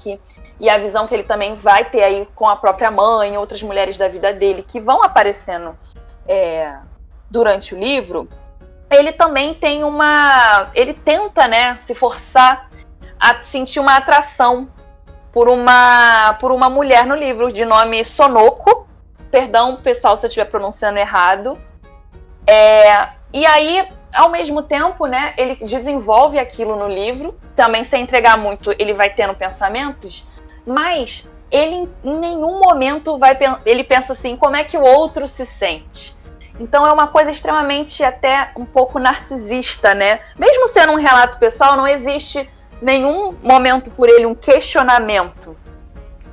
e 0.58 0.70
a 0.70 0.78
visão 0.78 1.06
que 1.06 1.14
ele 1.14 1.24
também 1.24 1.52
vai 1.52 1.84
ter 1.84 2.02
aí 2.02 2.26
com 2.34 2.48
a 2.48 2.56
própria 2.56 2.90
mãe, 2.90 3.36
outras 3.36 3.62
mulheres 3.62 3.98
da 3.98 4.08
vida 4.08 4.32
dele 4.32 4.64
que 4.66 4.80
vão 4.80 5.02
aparecendo 5.02 5.78
é, 6.26 6.78
durante 7.30 7.74
o 7.74 7.78
livro, 7.78 8.30
ele 8.90 9.12
também 9.12 9.52
tem 9.52 9.84
uma. 9.84 10.70
Ele 10.74 10.94
tenta, 10.94 11.46
né, 11.46 11.76
se 11.76 11.94
forçar 11.94 12.70
a 13.18 13.42
sentir 13.42 13.78
uma 13.78 13.96
atração 13.96 14.70
por 15.30 15.50
uma, 15.50 16.32
por 16.40 16.50
uma 16.50 16.70
mulher 16.70 17.04
no 17.04 17.14
livro, 17.14 17.52
de 17.52 17.66
nome 17.66 18.02
Sonoko. 18.06 18.88
Perdão, 19.30 19.76
pessoal, 19.76 20.16
se 20.16 20.26
eu 20.26 20.28
estiver 20.28 20.46
pronunciando 20.46 20.98
errado. 20.98 21.58
É, 22.46 23.08
e 23.32 23.46
aí, 23.46 23.88
ao 24.12 24.28
mesmo 24.28 24.62
tempo, 24.62 25.06
né, 25.06 25.34
ele 25.36 25.56
desenvolve 25.56 26.38
aquilo 26.38 26.76
no 26.76 26.88
livro. 26.88 27.38
Também, 27.54 27.84
sem 27.84 28.02
entregar 28.02 28.36
muito, 28.36 28.74
ele 28.78 28.92
vai 28.92 29.10
tendo 29.10 29.34
pensamentos 29.34 30.24
mas 30.66 31.30
ele 31.50 31.90
em 32.04 32.18
nenhum 32.18 32.60
momento 32.60 33.18
vai 33.18 33.36
ele 33.66 33.82
pensa 33.82 34.12
assim, 34.12 34.36
como 34.36 34.56
é 34.56 34.64
que 34.64 34.76
o 34.76 34.82
outro 34.82 35.26
se 35.26 35.44
sente? 35.44 36.16
Então 36.58 36.84
é 36.84 36.92
uma 36.92 37.08
coisa 37.08 37.30
extremamente 37.30 38.04
até 38.04 38.52
um 38.56 38.64
pouco 38.64 38.98
narcisista, 38.98 39.94
né? 39.94 40.20
Mesmo 40.38 40.68
sendo 40.68 40.92
um 40.92 40.96
relato 40.96 41.38
pessoal, 41.38 41.76
não 41.76 41.88
existe 41.88 42.48
nenhum 42.82 43.32
momento 43.42 43.90
por 43.90 44.08
ele 44.08 44.26
um 44.26 44.34
questionamento 44.34 45.56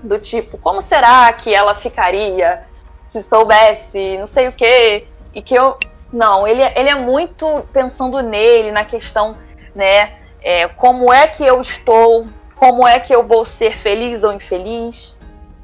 do 0.04 0.20
tipo, 0.20 0.58
como 0.58 0.82
será 0.82 1.32
que 1.34 1.54
ela 1.54 1.74
ficaria 1.74 2.64
se 3.10 3.24
soubesse, 3.24 4.18
não 4.18 4.28
sei 4.28 4.48
o 4.48 4.52
quê, 4.52 5.08
e 5.34 5.42
que 5.42 5.56
eu 5.56 5.78
não, 6.12 6.48
ele, 6.48 6.64
ele 6.64 6.90
é 6.90 6.96
muito 6.96 7.64
pensando 7.74 8.22
nele, 8.22 8.72
na 8.72 8.86
questão, 8.86 9.38
né, 9.76 10.18
é, 10.42 10.68
como 10.68 11.12
é 11.12 11.28
que 11.28 11.46
eu 11.46 11.62
estou 11.62 12.28
como 12.58 12.88
é 12.88 13.00
que 13.00 13.14
eu 13.14 13.24
vou 13.24 13.46
ser 13.46 13.78
feliz 13.78 14.24
ou 14.24 14.34
infeliz, 14.34 15.16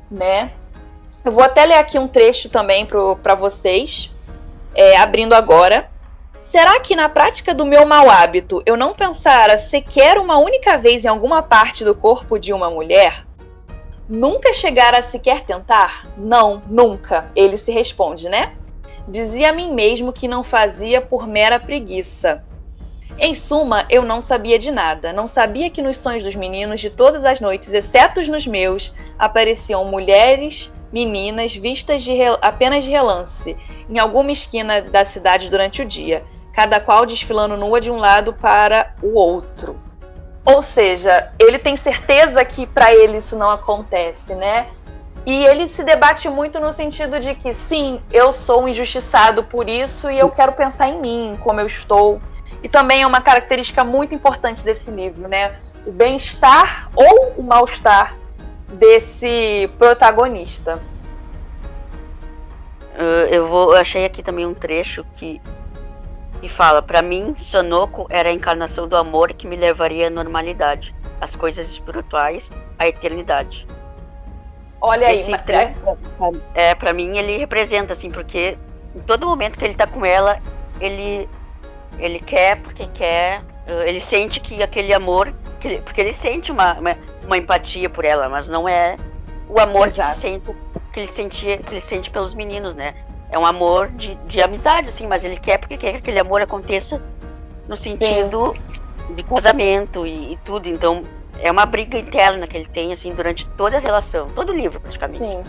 né? 0.09 0.51
Eu 1.25 1.31
vou 1.31 1.43
até 1.43 1.65
ler 1.65 1.75
aqui 1.75 1.97
um 1.97 2.07
trecho 2.07 2.49
também 2.49 2.85
para 2.85 3.33
vocês, 3.33 4.11
é, 4.75 4.97
abrindo 4.97 5.33
agora. 5.33 5.89
Será 6.41 6.79
que 6.79 6.95
na 6.95 7.09
prática 7.09 7.53
do 7.53 7.65
meu 7.65 7.85
mau 7.85 8.09
hábito 8.09 8.61
eu 8.65 8.77
não 8.77 8.93
pensara 8.93 9.57
sequer 9.57 10.19
uma 10.19 10.37
única 10.37 10.77
vez 10.77 11.03
em 11.03 11.07
alguma 11.07 11.41
parte 11.41 11.83
do 11.83 11.95
corpo 11.95 12.37
de 12.37 12.53
uma 12.53 12.69
mulher? 12.69 13.25
Nunca 14.07 14.51
chegar 14.51 14.93
a 14.93 15.01
sequer 15.01 15.41
tentar? 15.41 16.07
Não, 16.17 16.61
nunca. 16.67 17.31
Ele 17.35 17.57
se 17.57 17.71
responde, 17.71 18.27
né? 18.27 18.53
Dizia 19.07 19.49
a 19.49 19.53
mim 19.53 19.73
mesmo 19.73 20.11
que 20.11 20.27
não 20.27 20.43
fazia 20.43 21.01
por 21.01 21.27
mera 21.27 21.59
preguiça. 21.59 22.43
Em 23.17 23.33
suma, 23.33 23.85
eu 23.89 24.03
não 24.03 24.19
sabia 24.19 24.59
de 24.59 24.71
nada. 24.71 25.13
Não 25.13 25.27
sabia 25.27 25.69
que 25.69 25.81
nos 25.81 25.97
sonhos 25.97 26.23
dos 26.23 26.35
meninos 26.35 26.81
de 26.81 26.89
todas 26.89 27.23
as 27.23 27.39
noites, 27.39 27.71
exceto 27.73 28.21
nos 28.29 28.45
meus, 28.45 28.93
apareciam 29.17 29.85
mulheres, 29.85 30.73
meninas 30.91 31.55
vistas 31.55 32.03
de 32.03 32.13
apenas 32.41 32.83
de 32.83 32.91
relance, 32.91 33.55
em 33.89 33.99
alguma 33.99 34.31
esquina 34.31 34.81
da 34.81 35.05
cidade 35.05 35.49
durante 35.49 35.81
o 35.81 35.85
dia, 35.85 36.23
cada 36.53 36.79
qual 36.79 37.05
desfilando 37.05 37.57
nua 37.57 37.79
de 37.79 37.89
um 37.89 37.97
lado 37.97 38.33
para 38.33 38.95
o 39.01 39.13
outro. 39.17 39.79
Ou 40.45 40.61
seja, 40.61 41.31
ele 41.39 41.57
tem 41.57 41.77
certeza 41.77 42.43
que 42.43 42.67
para 42.67 42.93
ele 42.93 43.17
isso 43.17 43.37
não 43.37 43.49
acontece, 43.49 44.35
né? 44.35 44.67
E 45.25 45.45
ele 45.45 45.69
se 45.69 45.83
debate 45.83 46.27
muito 46.27 46.59
no 46.59 46.73
sentido 46.73 47.19
de 47.19 47.33
que 47.33 47.53
sim, 47.53 48.01
eu 48.11 48.33
sou 48.33 48.63
um 48.63 48.67
injustiçado 48.67 49.43
por 49.43 49.69
isso 49.69 50.11
e 50.11 50.19
eu 50.19 50.29
quero 50.29 50.51
pensar 50.51 50.89
em 50.89 50.99
mim, 50.99 51.39
como 51.41 51.61
eu 51.61 51.67
estou 51.67 52.19
e 52.63 52.69
também 52.69 53.01
é 53.01 53.07
uma 53.07 53.21
característica 53.21 53.83
muito 53.83 54.15
importante 54.15 54.63
desse 54.63 54.89
livro, 54.89 55.27
né? 55.27 55.55
O 55.85 55.91
bem-estar 55.91 56.89
ou 56.95 57.33
o 57.37 57.43
mal-estar 57.43 58.15
desse 58.69 59.69
protagonista. 59.77 60.81
Uh, 62.95 63.27
eu 63.29 63.47
vou, 63.47 63.73
eu 63.73 63.81
achei 63.81 64.05
aqui 64.05 64.23
também 64.23 64.45
um 64.45 64.53
trecho 64.53 65.05
que, 65.17 65.41
que 66.43 66.49
fala: 66.49 66.81
para 66.81 67.01
mim, 67.01 67.33
Sonoko 67.39 68.05
era 68.09 68.27
a 68.27 68.33
encarnação 68.33 68.85
do 68.85 68.97
amor 68.97 69.31
que 69.31 69.47
me 69.47 69.55
levaria 69.55 70.07
à 70.07 70.09
normalidade, 70.09 70.93
às 71.21 71.33
coisas 71.37 71.69
espirituais, 71.69 72.51
à 72.77 72.85
eternidade. 72.85 73.65
Olha 74.81 75.13
Esse 75.13 75.33
aí, 75.33 75.41
trecho, 75.43 75.79
é 76.53 76.75
para 76.75 76.91
mim 76.91 77.17
ele 77.17 77.37
representa 77.37 77.93
assim, 77.93 78.11
porque 78.11 78.57
em 78.93 78.99
todo 78.99 79.25
momento 79.25 79.57
que 79.57 79.63
ele 79.63 79.73
tá 79.73 79.87
com 79.87 80.05
ela, 80.05 80.37
ele 80.81 81.29
ele 81.97 82.19
quer 82.19 82.57
porque 82.57 82.87
quer, 82.87 83.41
eh, 83.65 83.87
ele 83.87 84.01
sente 84.01 84.41
que 84.41 84.61
aquele 84.61 84.93
amor, 84.93 85.33
porque 85.85 86.01
ele 86.01 86.11
sente 86.11 86.51
uma, 86.51 86.73
uma, 86.73 86.97
uma, 87.23 87.37
empatia 87.37 87.89
por 87.89 88.03
ela, 88.03 88.27
mas 88.27 88.49
não 88.49 88.67
é 88.67 88.97
o 89.47 89.61
amor 89.61 89.89
que, 89.89 90.03
sente, 90.15 90.51
que, 90.91 90.99
ele 90.99 91.07
sente, 91.07 91.45
que 91.65 91.73
ele 91.73 91.79
sente 91.79 92.11
pelos 92.11 92.33
meninos, 92.33 92.75
né? 92.75 92.95
É 93.33 93.39
um 93.39 93.45
amor 93.47 93.87
de, 93.89 94.13
de 94.27 94.39
amizade, 94.43 94.89
assim, 94.89 95.07
mas 95.07 95.23
ele 95.23 95.37
quer 95.37 95.57
porque 95.57 95.75
quer 95.75 95.93
que 95.93 95.97
aquele 95.97 96.19
amor 96.19 96.43
aconteça 96.43 97.01
no 97.67 97.75
sentido 97.75 98.53
Sim. 98.53 99.15
de 99.15 99.23
casamento 99.23 100.05
e, 100.05 100.33
e, 100.33 100.39
tudo. 100.45 100.69
Então, 100.69 101.01
é 101.39 101.51
uma 101.51 101.65
briga 101.65 101.97
interna 101.97 102.45
que 102.45 102.55
ele 102.55 102.67
tem, 102.67 102.93
assim, 102.93 103.11
durante 103.11 103.47
toda 103.57 103.77
a 103.77 103.79
relação, 103.79 104.29
todo 104.35 104.49
o 104.49 104.55
livro, 104.55 104.79
praticamente. 104.79 105.17
Sim. 105.17 105.43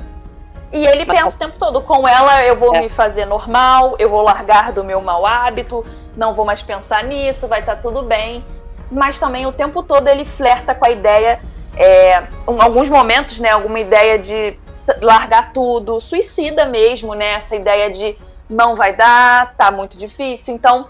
E 0.72 0.86
ele 0.86 1.04
mas, 1.04 1.18
pensa 1.18 1.36
o 1.36 1.38
tempo 1.38 1.58
todo, 1.58 1.82
com 1.82 2.08
ela 2.08 2.42
eu 2.42 2.56
vou 2.56 2.74
é. 2.74 2.80
me 2.80 2.88
fazer 2.88 3.26
normal, 3.26 3.96
eu 3.98 4.08
vou 4.08 4.22
largar 4.22 4.72
do 4.72 4.82
meu 4.82 5.02
mau 5.02 5.26
hábito, 5.26 5.84
não 6.16 6.32
vou 6.32 6.46
mais 6.46 6.62
pensar 6.62 7.04
nisso, 7.04 7.46
vai 7.46 7.60
estar 7.60 7.76
tá 7.76 7.82
tudo 7.82 8.02
bem. 8.02 8.42
Mas 8.90 9.18
também 9.18 9.44
o 9.44 9.52
tempo 9.52 9.82
todo 9.82 10.08
ele 10.08 10.24
flerta 10.24 10.74
com 10.74 10.86
a 10.86 10.90
ideia, 10.90 11.38
é, 11.76 12.26
alguns 12.58 12.88
momentos, 12.88 13.40
né, 13.40 13.50
alguma 13.50 13.80
ideia 13.80 14.18
de 14.18 14.58
largar 15.00 15.52
tudo, 15.52 16.00
suicida 16.00 16.66
mesmo, 16.66 17.14
né, 17.14 17.32
essa 17.34 17.56
ideia 17.56 17.90
de 17.90 18.16
não 18.48 18.76
vai 18.76 18.94
dar, 18.94 19.54
tá 19.56 19.70
muito 19.70 19.96
difícil. 19.96 20.54
Então 20.54 20.88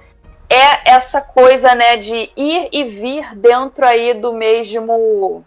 é 0.48 0.90
essa 0.90 1.20
coisa, 1.20 1.74
né, 1.74 1.96
de 1.96 2.30
ir 2.36 2.68
e 2.72 2.84
vir 2.84 3.34
dentro 3.36 3.86
aí 3.86 4.14
do 4.14 4.32
mesmo 4.32 5.44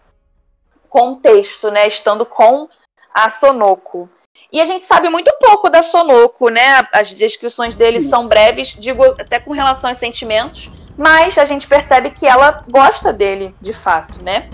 contexto, 0.89 1.69
né, 1.69 1.87
estando 1.87 2.25
com 2.25 2.67
a 3.13 3.29
Sonoko. 3.29 4.09
E 4.51 4.61
a 4.61 4.65
gente 4.65 4.85
sabe 4.85 5.09
muito 5.09 5.31
pouco 5.39 5.69
da 5.69 5.81
Sonoko, 5.81 6.47
né? 6.47 6.87
As 6.93 7.13
descrições 7.13 7.75
dele 7.75 7.99
são 7.99 8.27
breves, 8.29 8.69
digo 8.79 9.03
até 9.03 9.39
com 9.41 9.51
relação 9.51 9.89
aos 9.89 9.97
sentimentos, 9.97 10.71
mas 10.97 11.37
a 11.37 11.43
gente 11.43 11.67
percebe 11.67 12.11
que 12.11 12.25
ela 12.25 12.63
gosta 12.69 13.11
dele, 13.11 13.53
de 13.59 13.73
fato, 13.73 14.23
né? 14.23 14.49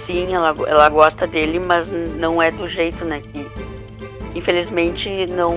Sim, 0.00 0.34
ela, 0.34 0.54
ela 0.66 0.88
gosta 0.88 1.26
dele, 1.26 1.58
mas 1.58 1.88
não 1.90 2.42
é 2.42 2.50
do 2.50 2.68
jeito, 2.68 3.04
né? 3.04 3.20
Que 3.20 3.46
infelizmente 4.34 5.26
não, 5.26 5.56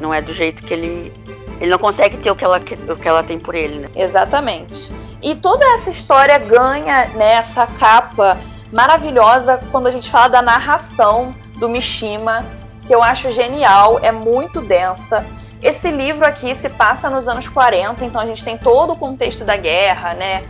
não 0.00 0.12
é 0.12 0.20
do 0.20 0.32
jeito 0.32 0.62
que 0.62 0.72
ele. 0.72 1.12
Ele 1.60 1.70
não 1.70 1.78
consegue 1.78 2.16
ter 2.18 2.30
o 2.30 2.36
que, 2.36 2.44
ela, 2.44 2.58
o 2.58 2.96
que 2.96 3.08
ela 3.08 3.22
tem 3.24 3.38
por 3.38 3.54
ele, 3.54 3.80
né? 3.80 3.88
Exatamente. 3.96 4.92
E 5.20 5.34
toda 5.34 5.64
essa 5.74 5.90
história 5.90 6.38
ganha 6.38 7.08
né, 7.08 7.32
essa 7.32 7.66
capa 7.66 8.38
maravilhosa 8.72 9.58
quando 9.72 9.88
a 9.88 9.90
gente 9.90 10.08
fala 10.08 10.28
da 10.28 10.42
narração 10.42 11.34
do 11.56 11.68
Mishima 11.68 12.46
que 12.88 12.94
eu 12.94 13.02
acho 13.02 13.30
genial, 13.30 13.98
é 14.02 14.10
muito 14.10 14.62
densa. 14.62 15.24
Esse 15.62 15.90
livro 15.90 16.24
aqui 16.24 16.54
se 16.54 16.70
passa 16.70 17.10
nos 17.10 17.28
anos 17.28 17.46
40, 17.46 18.02
então 18.02 18.22
a 18.22 18.26
gente 18.26 18.42
tem 18.42 18.56
todo 18.56 18.94
o 18.94 18.96
contexto 18.96 19.44
da 19.44 19.56
guerra, 19.58 20.14
né? 20.14 20.42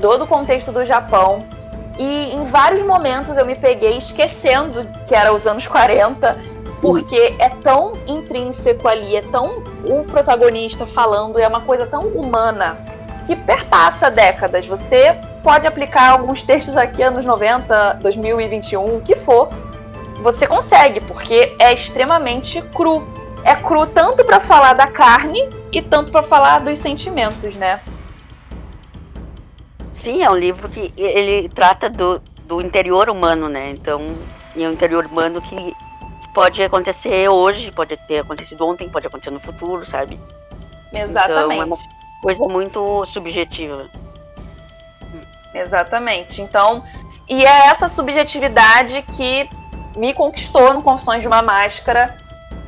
Todo 0.00 0.24
o 0.24 0.26
contexto 0.26 0.72
do 0.72 0.86
Japão. 0.86 1.46
E 1.98 2.34
em 2.34 2.42
vários 2.44 2.82
momentos 2.82 3.36
eu 3.36 3.44
me 3.44 3.54
peguei 3.54 3.96
esquecendo 3.96 4.88
que 5.06 5.14
era 5.14 5.32
os 5.32 5.46
anos 5.46 5.66
40, 5.66 6.38
porque 6.80 7.34
é 7.38 7.48
tão 7.48 7.92
intrínseco 8.06 8.88
ali, 8.88 9.16
é 9.16 9.22
tão 9.22 9.62
o 9.84 10.04
protagonista 10.04 10.86
falando, 10.86 11.38
é 11.38 11.46
uma 11.46 11.60
coisa 11.60 11.86
tão 11.86 12.02
humana 12.08 12.78
que 13.26 13.36
perpassa 13.36 14.10
décadas. 14.10 14.66
Você 14.66 15.16
pode 15.42 15.66
aplicar 15.66 16.10
alguns 16.10 16.42
textos 16.42 16.76
aqui, 16.76 17.02
anos 17.02 17.24
90, 17.24 17.98
2021, 18.02 18.96
o 18.96 19.00
que 19.00 19.14
for, 19.14 19.48
você 20.22 20.46
consegue, 20.46 21.00
porque 21.00 21.54
é 21.58 21.72
extremamente 21.72 22.62
cru. 22.74 23.06
É 23.44 23.54
cru 23.54 23.86
tanto 23.86 24.24
para 24.24 24.40
falar 24.40 24.72
da 24.72 24.86
carne 24.86 25.48
e 25.72 25.82
tanto 25.82 26.12
para 26.12 26.22
falar 26.22 26.60
dos 26.60 26.78
sentimentos, 26.78 27.56
né? 27.56 27.80
Sim, 30.02 30.20
é 30.20 30.28
um 30.28 30.36
livro 30.36 30.68
que 30.68 30.92
ele 30.96 31.48
trata 31.48 31.88
do, 31.88 32.20
do 32.44 32.60
interior 32.60 33.08
humano, 33.08 33.48
né? 33.48 33.70
Então, 33.70 34.00
é 34.56 34.66
um 34.66 34.72
interior 34.72 35.06
humano 35.06 35.40
que 35.40 35.76
pode 36.34 36.60
acontecer 36.60 37.28
hoje, 37.28 37.70
pode 37.70 37.96
ter 38.08 38.18
acontecido 38.18 38.66
ontem, 38.66 38.88
pode 38.88 39.06
acontecer 39.06 39.30
no 39.30 39.38
futuro, 39.38 39.86
sabe? 39.86 40.18
Exatamente. 40.92 41.52
Então, 41.54 41.62
é 41.62 41.64
uma 41.64 41.78
coisa 42.20 42.48
muito 42.48 43.06
subjetiva. 43.06 43.86
Exatamente. 45.54 46.42
Então, 46.42 46.82
e 47.28 47.44
é 47.44 47.66
essa 47.68 47.88
subjetividade 47.88 49.02
que 49.16 49.48
me 49.96 50.12
conquistou 50.12 50.74
no 50.74 50.82
Confissões 50.82 51.20
de 51.20 51.28
uma 51.28 51.42
Máscara. 51.42 52.18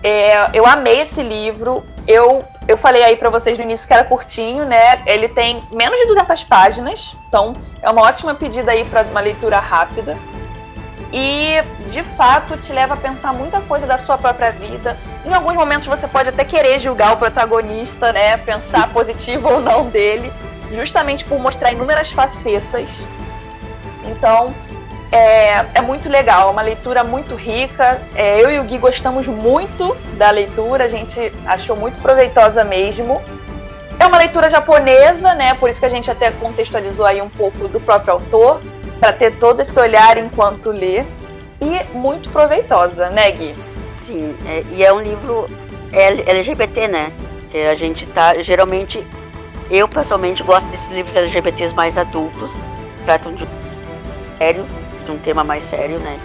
É, 0.04 0.56
eu 0.56 0.64
amei 0.64 1.00
esse 1.00 1.20
livro. 1.20 1.82
Eu, 2.06 2.44
eu 2.66 2.76
falei 2.76 3.02
aí 3.02 3.16
para 3.16 3.28
vocês 3.28 3.58
no 3.58 3.64
início 3.64 3.86
que 3.86 3.92
era 3.92 4.04
curtinho, 4.04 4.64
né? 4.64 5.02
Ele 5.06 5.28
tem 5.28 5.62
menos 5.70 5.98
de 5.98 6.06
200 6.06 6.44
páginas, 6.44 7.16
então 7.28 7.52
é 7.82 7.90
uma 7.90 8.02
ótima 8.02 8.34
pedida 8.34 8.72
aí 8.72 8.84
para 8.84 9.02
uma 9.02 9.20
leitura 9.20 9.58
rápida. 9.58 10.16
E 11.12 11.62
de 11.90 12.02
fato 12.02 12.56
te 12.56 12.72
leva 12.72 12.94
a 12.94 12.96
pensar 12.96 13.32
muita 13.32 13.60
coisa 13.60 13.86
da 13.86 13.98
sua 13.98 14.18
própria 14.18 14.50
vida. 14.50 14.96
Em 15.24 15.32
alguns 15.32 15.54
momentos 15.54 15.86
você 15.86 16.08
pode 16.08 16.30
até 16.30 16.44
querer 16.44 16.80
julgar 16.80 17.12
o 17.12 17.16
protagonista, 17.16 18.12
né? 18.12 18.36
Pensar 18.38 18.92
positivo 18.92 19.48
ou 19.48 19.60
não 19.60 19.86
dele, 19.86 20.32
justamente 20.72 21.24
por 21.24 21.38
mostrar 21.38 21.72
inúmeras 21.72 22.10
facetas. 22.10 22.90
Então, 24.06 24.54
é, 25.14 25.66
é 25.74 25.80
muito 25.80 26.08
legal, 26.08 26.48
é 26.48 26.50
uma 26.50 26.62
leitura 26.62 27.04
muito 27.04 27.36
rica. 27.36 28.00
É, 28.16 28.42
eu 28.42 28.50
e 28.50 28.58
o 28.58 28.64
Gui 28.64 28.78
gostamos 28.78 29.28
muito 29.28 29.96
da 30.16 30.28
leitura, 30.30 30.84
a 30.84 30.88
gente 30.88 31.32
achou 31.46 31.76
muito 31.76 32.00
proveitosa 32.00 32.64
mesmo. 32.64 33.22
É 34.00 34.06
uma 34.06 34.18
leitura 34.18 34.48
japonesa, 34.48 35.32
né? 35.34 35.54
Por 35.54 35.70
isso 35.70 35.78
que 35.78 35.86
a 35.86 35.90
gente 35.90 36.10
até 36.10 36.32
contextualizou 36.32 37.06
aí 37.06 37.22
um 37.22 37.28
pouco 37.28 37.68
do 37.68 37.78
próprio 37.78 38.14
autor, 38.14 38.60
para 38.98 39.12
ter 39.12 39.38
todo 39.38 39.60
esse 39.60 39.78
olhar 39.78 40.18
enquanto 40.18 40.72
lê. 40.72 41.04
E 41.60 41.96
muito 41.96 42.28
proveitosa, 42.30 43.08
né, 43.10 43.30
Gui? 43.30 43.54
Sim, 44.04 44.34
é, 44.46 44.64
e 44.72 44.84
é 44.84 44.92
um 44.92 45.00
livro 45.00 45.46
LGBT, 45.92 46.88
né? 46.88 47.12
Que 47.50 47.58
a 47.58 47.76
gente 47.76 48.04
tá. 48.06 48.42
Geralmente, 48.42 49.06
eu 49.70 49.86
pessoalmente 49.86 50.42
gosto 50.42 50.66
desses 50.70 50.90
livros 50.90 51.14
LGBTs 51.14 51.72
mais 51.72 51.96
adultos, 51.96 52.50
tratam 53.06 53.32
de 53.32 53.46
sério 54.38 54.66
de 55.04 55.10
um 55.10 55.18
tema 55.18 55.44
mais 55.44 55.64
sério, 55.66 55.98
né? 55.98 56.18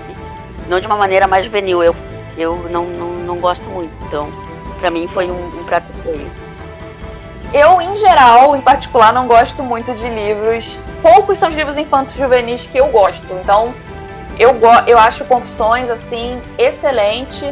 Não 0.68 0.80
de 0.80 0.88
uma 0.88 0.96
maneira 0.96 1.28
mais 1.28 1.46
juvenil. 1.46 1.84
Eu, 1.84 1.96
eu 2.38 2.56
não, 2.70 2.86
não, 2.86 3.08
não 3.14 3.38
gosto 3.38 3.64
muito. 3.66 3.92
Então, 4.06 4.30
para 4.80 4.90
mim 4.90 5.08
foi 5.08 5.30
um, 5.30 5.60
um 5.60 5.64
prato 5.64 5.88
cheio. 6.04 6.30
Eu, 7.52 7.82
em 7.82 7.96
geral, 7.96 8.56
em 8.56 8.62
particular, 8.62 9.12
não 9.12 9.28
gosto 9.28 9.64
muito 9.64 9.94
de 9.96 10.08
livros. 10.08 10.78
Poucos 11.02 11.40
são 11.40 11.50
os 11.50 11.56
livros 11.56 11.78
infantos 11.78 12.16
juvenis 12.16 12.68
que 12.68 12.78
eu 12.78 12.88
gosto. 12.90 13.34
Então, 13.34 13.74
eu, 14.38 14.56
eu 14.86 14.98
acho 14.98 15.26
Confissões, 15.26 15.90
assim, 15.90 16.40
excelente. 16.58 17.52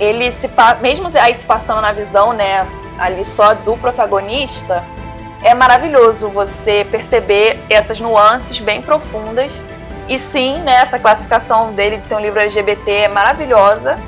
Ele 0.00 0.30
se 0.32 0.50
mesmo 0.80 1.08
aí 1.14 1.34
se 1.34 1.46
passando 1.46 1.80
na 1.80 1.92
visão, 1.92 2.32
né, 2.32 2.66
ali 2.98 3.24
só 3.24 3.54
do 3.54 3.76
protagonista, 3.76 4.84
é 5.42 5.54
maravilhoso 5.54 6.28
você 6.28 6.86
perceber 6.90 7.58
essas 7.70 8.00
nuances 8.00 8.58
bem 8.58 8.82
profundas 8.82 9.50
e 10.08 10.18
sim, 10.18 10.60
né, 10.60 10.76
essa 10.76 10.98
classificação 10.98 11.72
dele 11.72 11.98
de 11.98 12.06
ser 12.06 12.14
um 12.14 12.20
livro 12.20 12.40
LGBT 12.40 12.90
é 12.90 13.08
maravilhosa. 13.08 13.98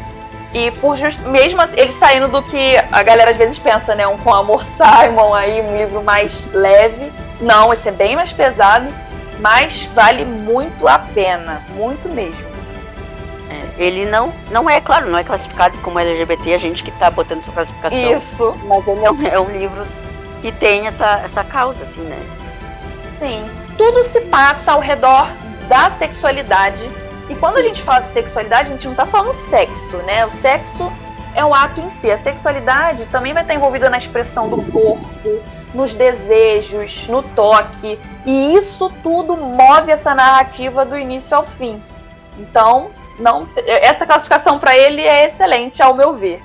E 0.53 0.71
por 0.73 0.97
just... 0.97 1.21
mesmo 1.21 1.61
assim, 1.61 1.77
ele 1.79 1.93
saindo 1.93 2.27
do 2.27 2.43
que 2.43 2.77
a 2.91 3.03
galera 3.03 3.31
às 3.31 3.37
vezes 3.37 3.59
pensa, 3.59 3.95
né? 3.95 4.07
Um 4.07 4.19
com 4.19 4.35
amor 4.35 4.65
Simon 4.65 5.33
aí, 5.35 5.61
um 5.61 5.77
livro 5.77 6.03
mais 6.03 6.49
leve. 6.53 7.13
Não, 7.41 7.73
esse 7.73 7.89
é 7.89 7.93
bem 7.93 8.17
mais 8.17 8.33
pesado, 8.33 8.87
mas 9.39 9.85
vale 9.95 10.25
muito 10.25 10.89
a 10.89 10.99
pena, 10.99 11.63
muito 11.75 12.09
mesmo. 12.09 12.51
É, 13.49 13.83
ele 13.83 14.07
não, 14.07 14.33
não 14.51 14.69
é, 14.69 14.81
claro, 14.81 15.09
não 15.09 15.19
é 15.19 15.23
classificado 15.23 15.79
como 15.79 15.99
LGBT, 15.99 16.55
a 16.55 16.59
gente 16.59 16.83
que 16.83 16.91
tá 16.93 17.11
botando 17.11 17.39
essa 17.39 17.53
classificação. 17.53 18.13
Isso. 18.13 18.59
Mas 18.65 18.89
ele 18.89 19.05
é 19.05 19.11
um, 19.11 19.27
é 19.27 19.41
um 19.41 19.51
livro 19.51 19.87
que 20.41 20.51
tem 20.51 20.87
essa, 20.87 21.21
essa 21.25 21.45
causa, 21.45 21.83
assim, 21.85 22.03
né? 22.03 22.19
Sim. 23.19 23.45
Tudo 23.77 24.03
se 24.05 24.21
passa 24.23 24.73
ao 24.73 24.81
redor 24.81 25.29
da 25.71 25.89
sexualidade. 25.93 26.83
E 27.29 27.37
quando 27.37 27.59
a 27.59 27.63
gente 27.63 27.81
fala 27.81 28.01
de 28.01 28.09
sexualidade, 28.09 28.69
a 28.69 28.73
gente 28.73 28.85
não 28.85 28.93
está 28.93 29.07
falando 29.07 29.33
sexo, 29.33 29.99
né? 29.99 30.27
O 30.27 30.31
sexo 30.31 30.93
é 31.33 31.45
um 31.45 31.55
ato 31.55 31.81
em 31.81 31.89
si. 31.89 32.11
A 32.11 32.19
sexualidade 32.19 33.07
também 33.07 33.33
vai 33.33 33.43
estar 33.43 33.55
envolvida 33.55 33.89
na 33.89 33.97
expressão 33.97 34.49
do 34.49 34.61
corpo, 34.73 35.41
nos 35.73 35.95
desejos, 35.95 37.07
no 37.07 37.23
toque. 37.23 38.01
E 38.27 38.57
isso 38.57 38.91
tudo 39.01 39.37
move 39.37 39.93
essa 39.93 40.13
narrativa 40.13 40.85
do 40.85 40.99
início 40.99 41.37
ao 41.37 41.45
fim. 41.45 41.81
Então, 42.37 42.91
não, 43.17 43.49
essa 43.65 44.05
classificação 44.05 44.59
para 44.59 44.77
ele 44.77 45.03
é 45.03 45.29
excelente, 45.29 45.81
ao 45.81 45.95
meu 45.95 46.13
ver. 46.15 46.43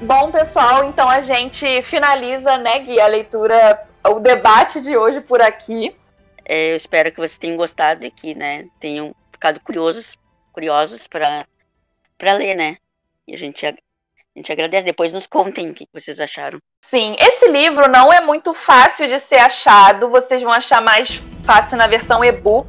Bom, 0.00 0.30
pessoal, 0.30 0.84
então 0.84 1.10
a 1.10 1.20
gente 1.20 1.82
finaliza, 1.82 2.56
né, 2.56 2.78
Gui, 2.78 2.98
a 2.98 3.06
leitura 3.06 3.93
o 4.08 4.20
debate 4.20 4.80
de 4.80 4.96
hoje 4.96 5.20
por 5.20 5.40
aqui. 5.40 5.94
É, 6.44 6.72
eu 6.72 6.76
espero 6.76 7.10
que 7.10 7.18
vocês 7.18 7.38
tenham 7.38 7.56
gostado 7.56 8.04
e 8.04 8.10
que, 8.10 8.34
né, 8.34 8.66
tenham 8.78 9.14
ficado 9.32 9.60
curiosos, 9.60 10.16
curiosos 10.52 11.06
para 11.06 11.46
ler, 12.32 12.54
né? 12.54 12.76
E 13.26 13.34
a 13.34 13.38
gente 13.38 13.64
a 13.66 14.40
gente 14.40 14.50
agradece. 14.50 14.84
Depois 14.84 15.12
nos 15.12 15.26
contem 15.26 15.70
o 15.70 15.74
que 15.74 15.86
vocês 15.92 16.18
acharam. 16.18 16.58
Sim, 16.82 17.16
esse 17.20 17.48
livro 17.50 17.88
não 17.88 18.12
é 18.12 18.20
muito 18.20 18.52
fácil 18.52 19.06
de 19.06 19.18
ser 19.20 19.38
achado. 19.38 20.08
Vocês 20.08 20.42
vão 20.42 20.52
achar 20.52 20.82
mais 20.82 21.14
fácil 21.44 21.78
na 21.78 21.86
versão 21.86 22.24
e-book. 22.24 22.66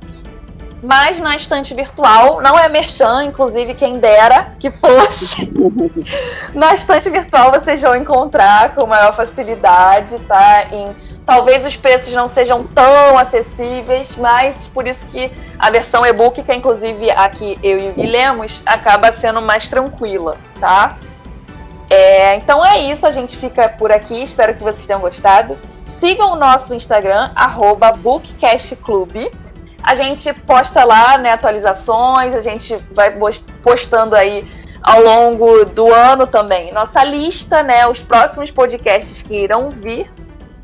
Mas 0.84 1.20
na 1.20 1.36
estante 1.36 1.74
virtual, 1.74 2.42
não 2.42 2.60
é 2.60 2.70
merchan, 2.70 3.24
inclusive 3.24 3.74
quem 3.74 3.98
dera 3.98 4.56
que 4.60 4.70
fosse. 4.70 5.52
na 6.54 6.76
estante 6.76 7.10
virtual 7.10 7.50
vocês 7.52 7.82
vão 7.82 7.96
encontrar 7.96 8.76
com 8.76 8.86
maior 8.86 9.16
facilidade, 9.16 10.20
tá? 10.28 10.66
Em 10.72 10.96
Talvez 11.26 11.66
os 11.66 11.76
preços 11.76 12.14
não 12.14 12.28
sejam 12.28 12.64
tão 12.64 13.18
acessíveis, 13.18 14.16
mas 14.16 14.68
por 14.68 14.88
isso 14.88 15.08
que 15.08 15.32
a 15.58 15.72
versão 15.72 16.06
e-book, 16.06 16.44
que 16.44 16.52
é 16.52 16.56
inclusive 16.56 17.10
aqui 17.10 17.58
eu 17.64 17.80
e 17.80 17.90
o 17.90 17.94
Guilherme, 17.94 18.48
acaba 18.66 19.12
sendo 19.12 19.42
mais 19.42 19.68
tranquila, 19.68 20.38
tá? 20.60 20.98
É, 21.90 22.36
então 22.36 22.64
é 22.64 22.80
isso, 22.80 23.08
a 23.08 23.12
gente 23.12 23.38
fica 23.38 23.70
por 23.70 23.92
aqui, 23.92 24.22
espero 24.22 24.54
que 24.54 24.64
vocês 24.64 24.86
tenham 24.86 25.02
gostado. 25.02 25.58
Sigam 25.86 26.34
o 26.34 26.36
nosso 26.36 26.74
Instagram, 26.74 27.32
BookcastClub. 27.98 29.32
A 29.82 29.96
gente 29.96 30.34
posta 30.34 30.84
lá 30.84 31.18
né, 31.18 31.32
atualizações, 31.32 32.34
a 32.34 32.40
gente 32.40 32.76
vai 32.92 33.16
postando 33.62 34.16
aí 34.16 34.48
ao 34.82 35.02
longo 35.02 35.66
do 35.66 35.92
ano 35.92 36.28
também 36.28 36.72
nossa 36.72 37.04
lista, 37.04 37.64
né? 37.64 37.88
Os 37.88 38.02
próximos 38.02 38.52
podcasts 38.52 39.24
que 39.24 39.36
irão 39.36 39.70
vir, 39.70 40.12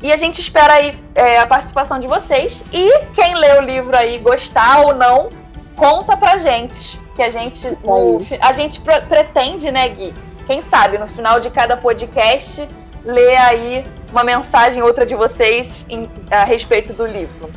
e 0.02 0.12
a 0.12 0.16
gente 0.16 0.40
espera 0.40 0.74
aí 0.74 0.98
é, 1.14 1.38
a 1.38 1.46
participação 1.46 2.00
de 2.00 2.08
vocês. 2.08 2.64
E 2.72 3.06
quem 3.14 3.36
lê 3.36 3.58
o 3.58 3.62
livro 3.62 3.96
aí, 3.96 4.18
gostar 4.18 4.80
ou 4.80 4.94
não, 4.94 5.30
conta 5.76 6.16
pra 6.16 6.38
gente. 6.38 6.98
Que 7.14 7.22
a 7.22 7.30
gente, 7.30 7.68
no, 7.84 8.18
a 8.40 8.52
gente 8.52 8.80
pretende, 8.80 9.70
né, 9.70 9.88
Gui? 9.88 10.12
Quem 10.46 10.60
sabe, 10.60 10.98
no 10.98 11.06
final 11.06 11.38
de 11.38 11.50
cada 11.50 11.76
podcast, 11.76 12.68
ler 13.04 13.36
aí 13.36 13.84
uma 14.10 14.24
mensagem 14.24 14.82
outra 14.82 15.06
de 15.06 15.14
vocês 15.14 15.86
em, 15.88 16.10
a 16.30 16.44
respeito 16.44 16.92
do 16.92 17.06
livro. 17.06 17.50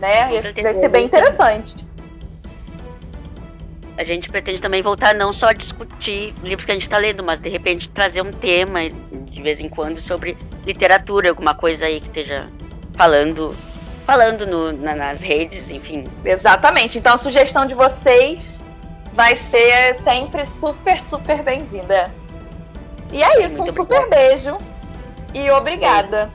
Né? 0.00 0.34
Isso 0.34 0.62
vai 0.62 0.74
ser 0.74 0.88
bem 0.88 1.04
interessante. 1.04 1.86
A 3.98 4.04
gente 4.04 4.30
pretende 4.30 4.62
também 4.62 4.80
voltar 4.80 5.14
não 5.14 5.32
só 5.32 5.48
a 5.48 5.52
discutir 5.52 6.34
livros 6.42 6.64
que 6.64 6.72
a 6.72 6.74
gente 6.74 6.84
está 6.84 6.96
lendo, 6.96 7.22
mas 7.22 7.38
de 7.38 7.50
repente 7.50 7.88
trazer 7.90 8.22
um 8.22 8.32
tema 8.32 8.80
de 9.32 9.42
vez 9.42 9.60
em 9.60 9.68
quando 9.68 9.98
sobre 9.98 10.36
literatura, 10.64 11.30
alguma 11.30 11.54
coisa 11.54 11.86
aí 11.86 12.00
que 12.00 12.08
esteja 12.08 12.48
falando 12.94 13.54
falando 14.06 14.46
no, 14.46 14.72
na, 14.72 14.94
nas 14.94 15.20
redes, 15.20 15.70
enfim. 15.70 16.04
Exatamente. 16.24 16.98
Então 16.98 17.14
a 17.14 17.16
sugestão 17.16 17.66
de 17.66 17.74
vocês 17.74 18.60
vai 19.12 19.36
ser 19.36 19.94
sempre 19.96 20.44
super, 20.44 21.02
super 21.02 21.42
bem-vinda. 21.42 22.10
E 23.12 23.22
é 23.22 23.44
isso, 23.44 23.58
Muito 23.62 23.72
um 23.72 23.76
super 23.76 24.08
beijo 24.08 24.58
e 25.34 25.50
obrigada. 25.50 26.30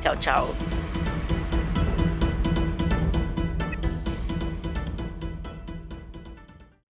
Tchau, 0.00 0.16
tchau. 0.16 0.79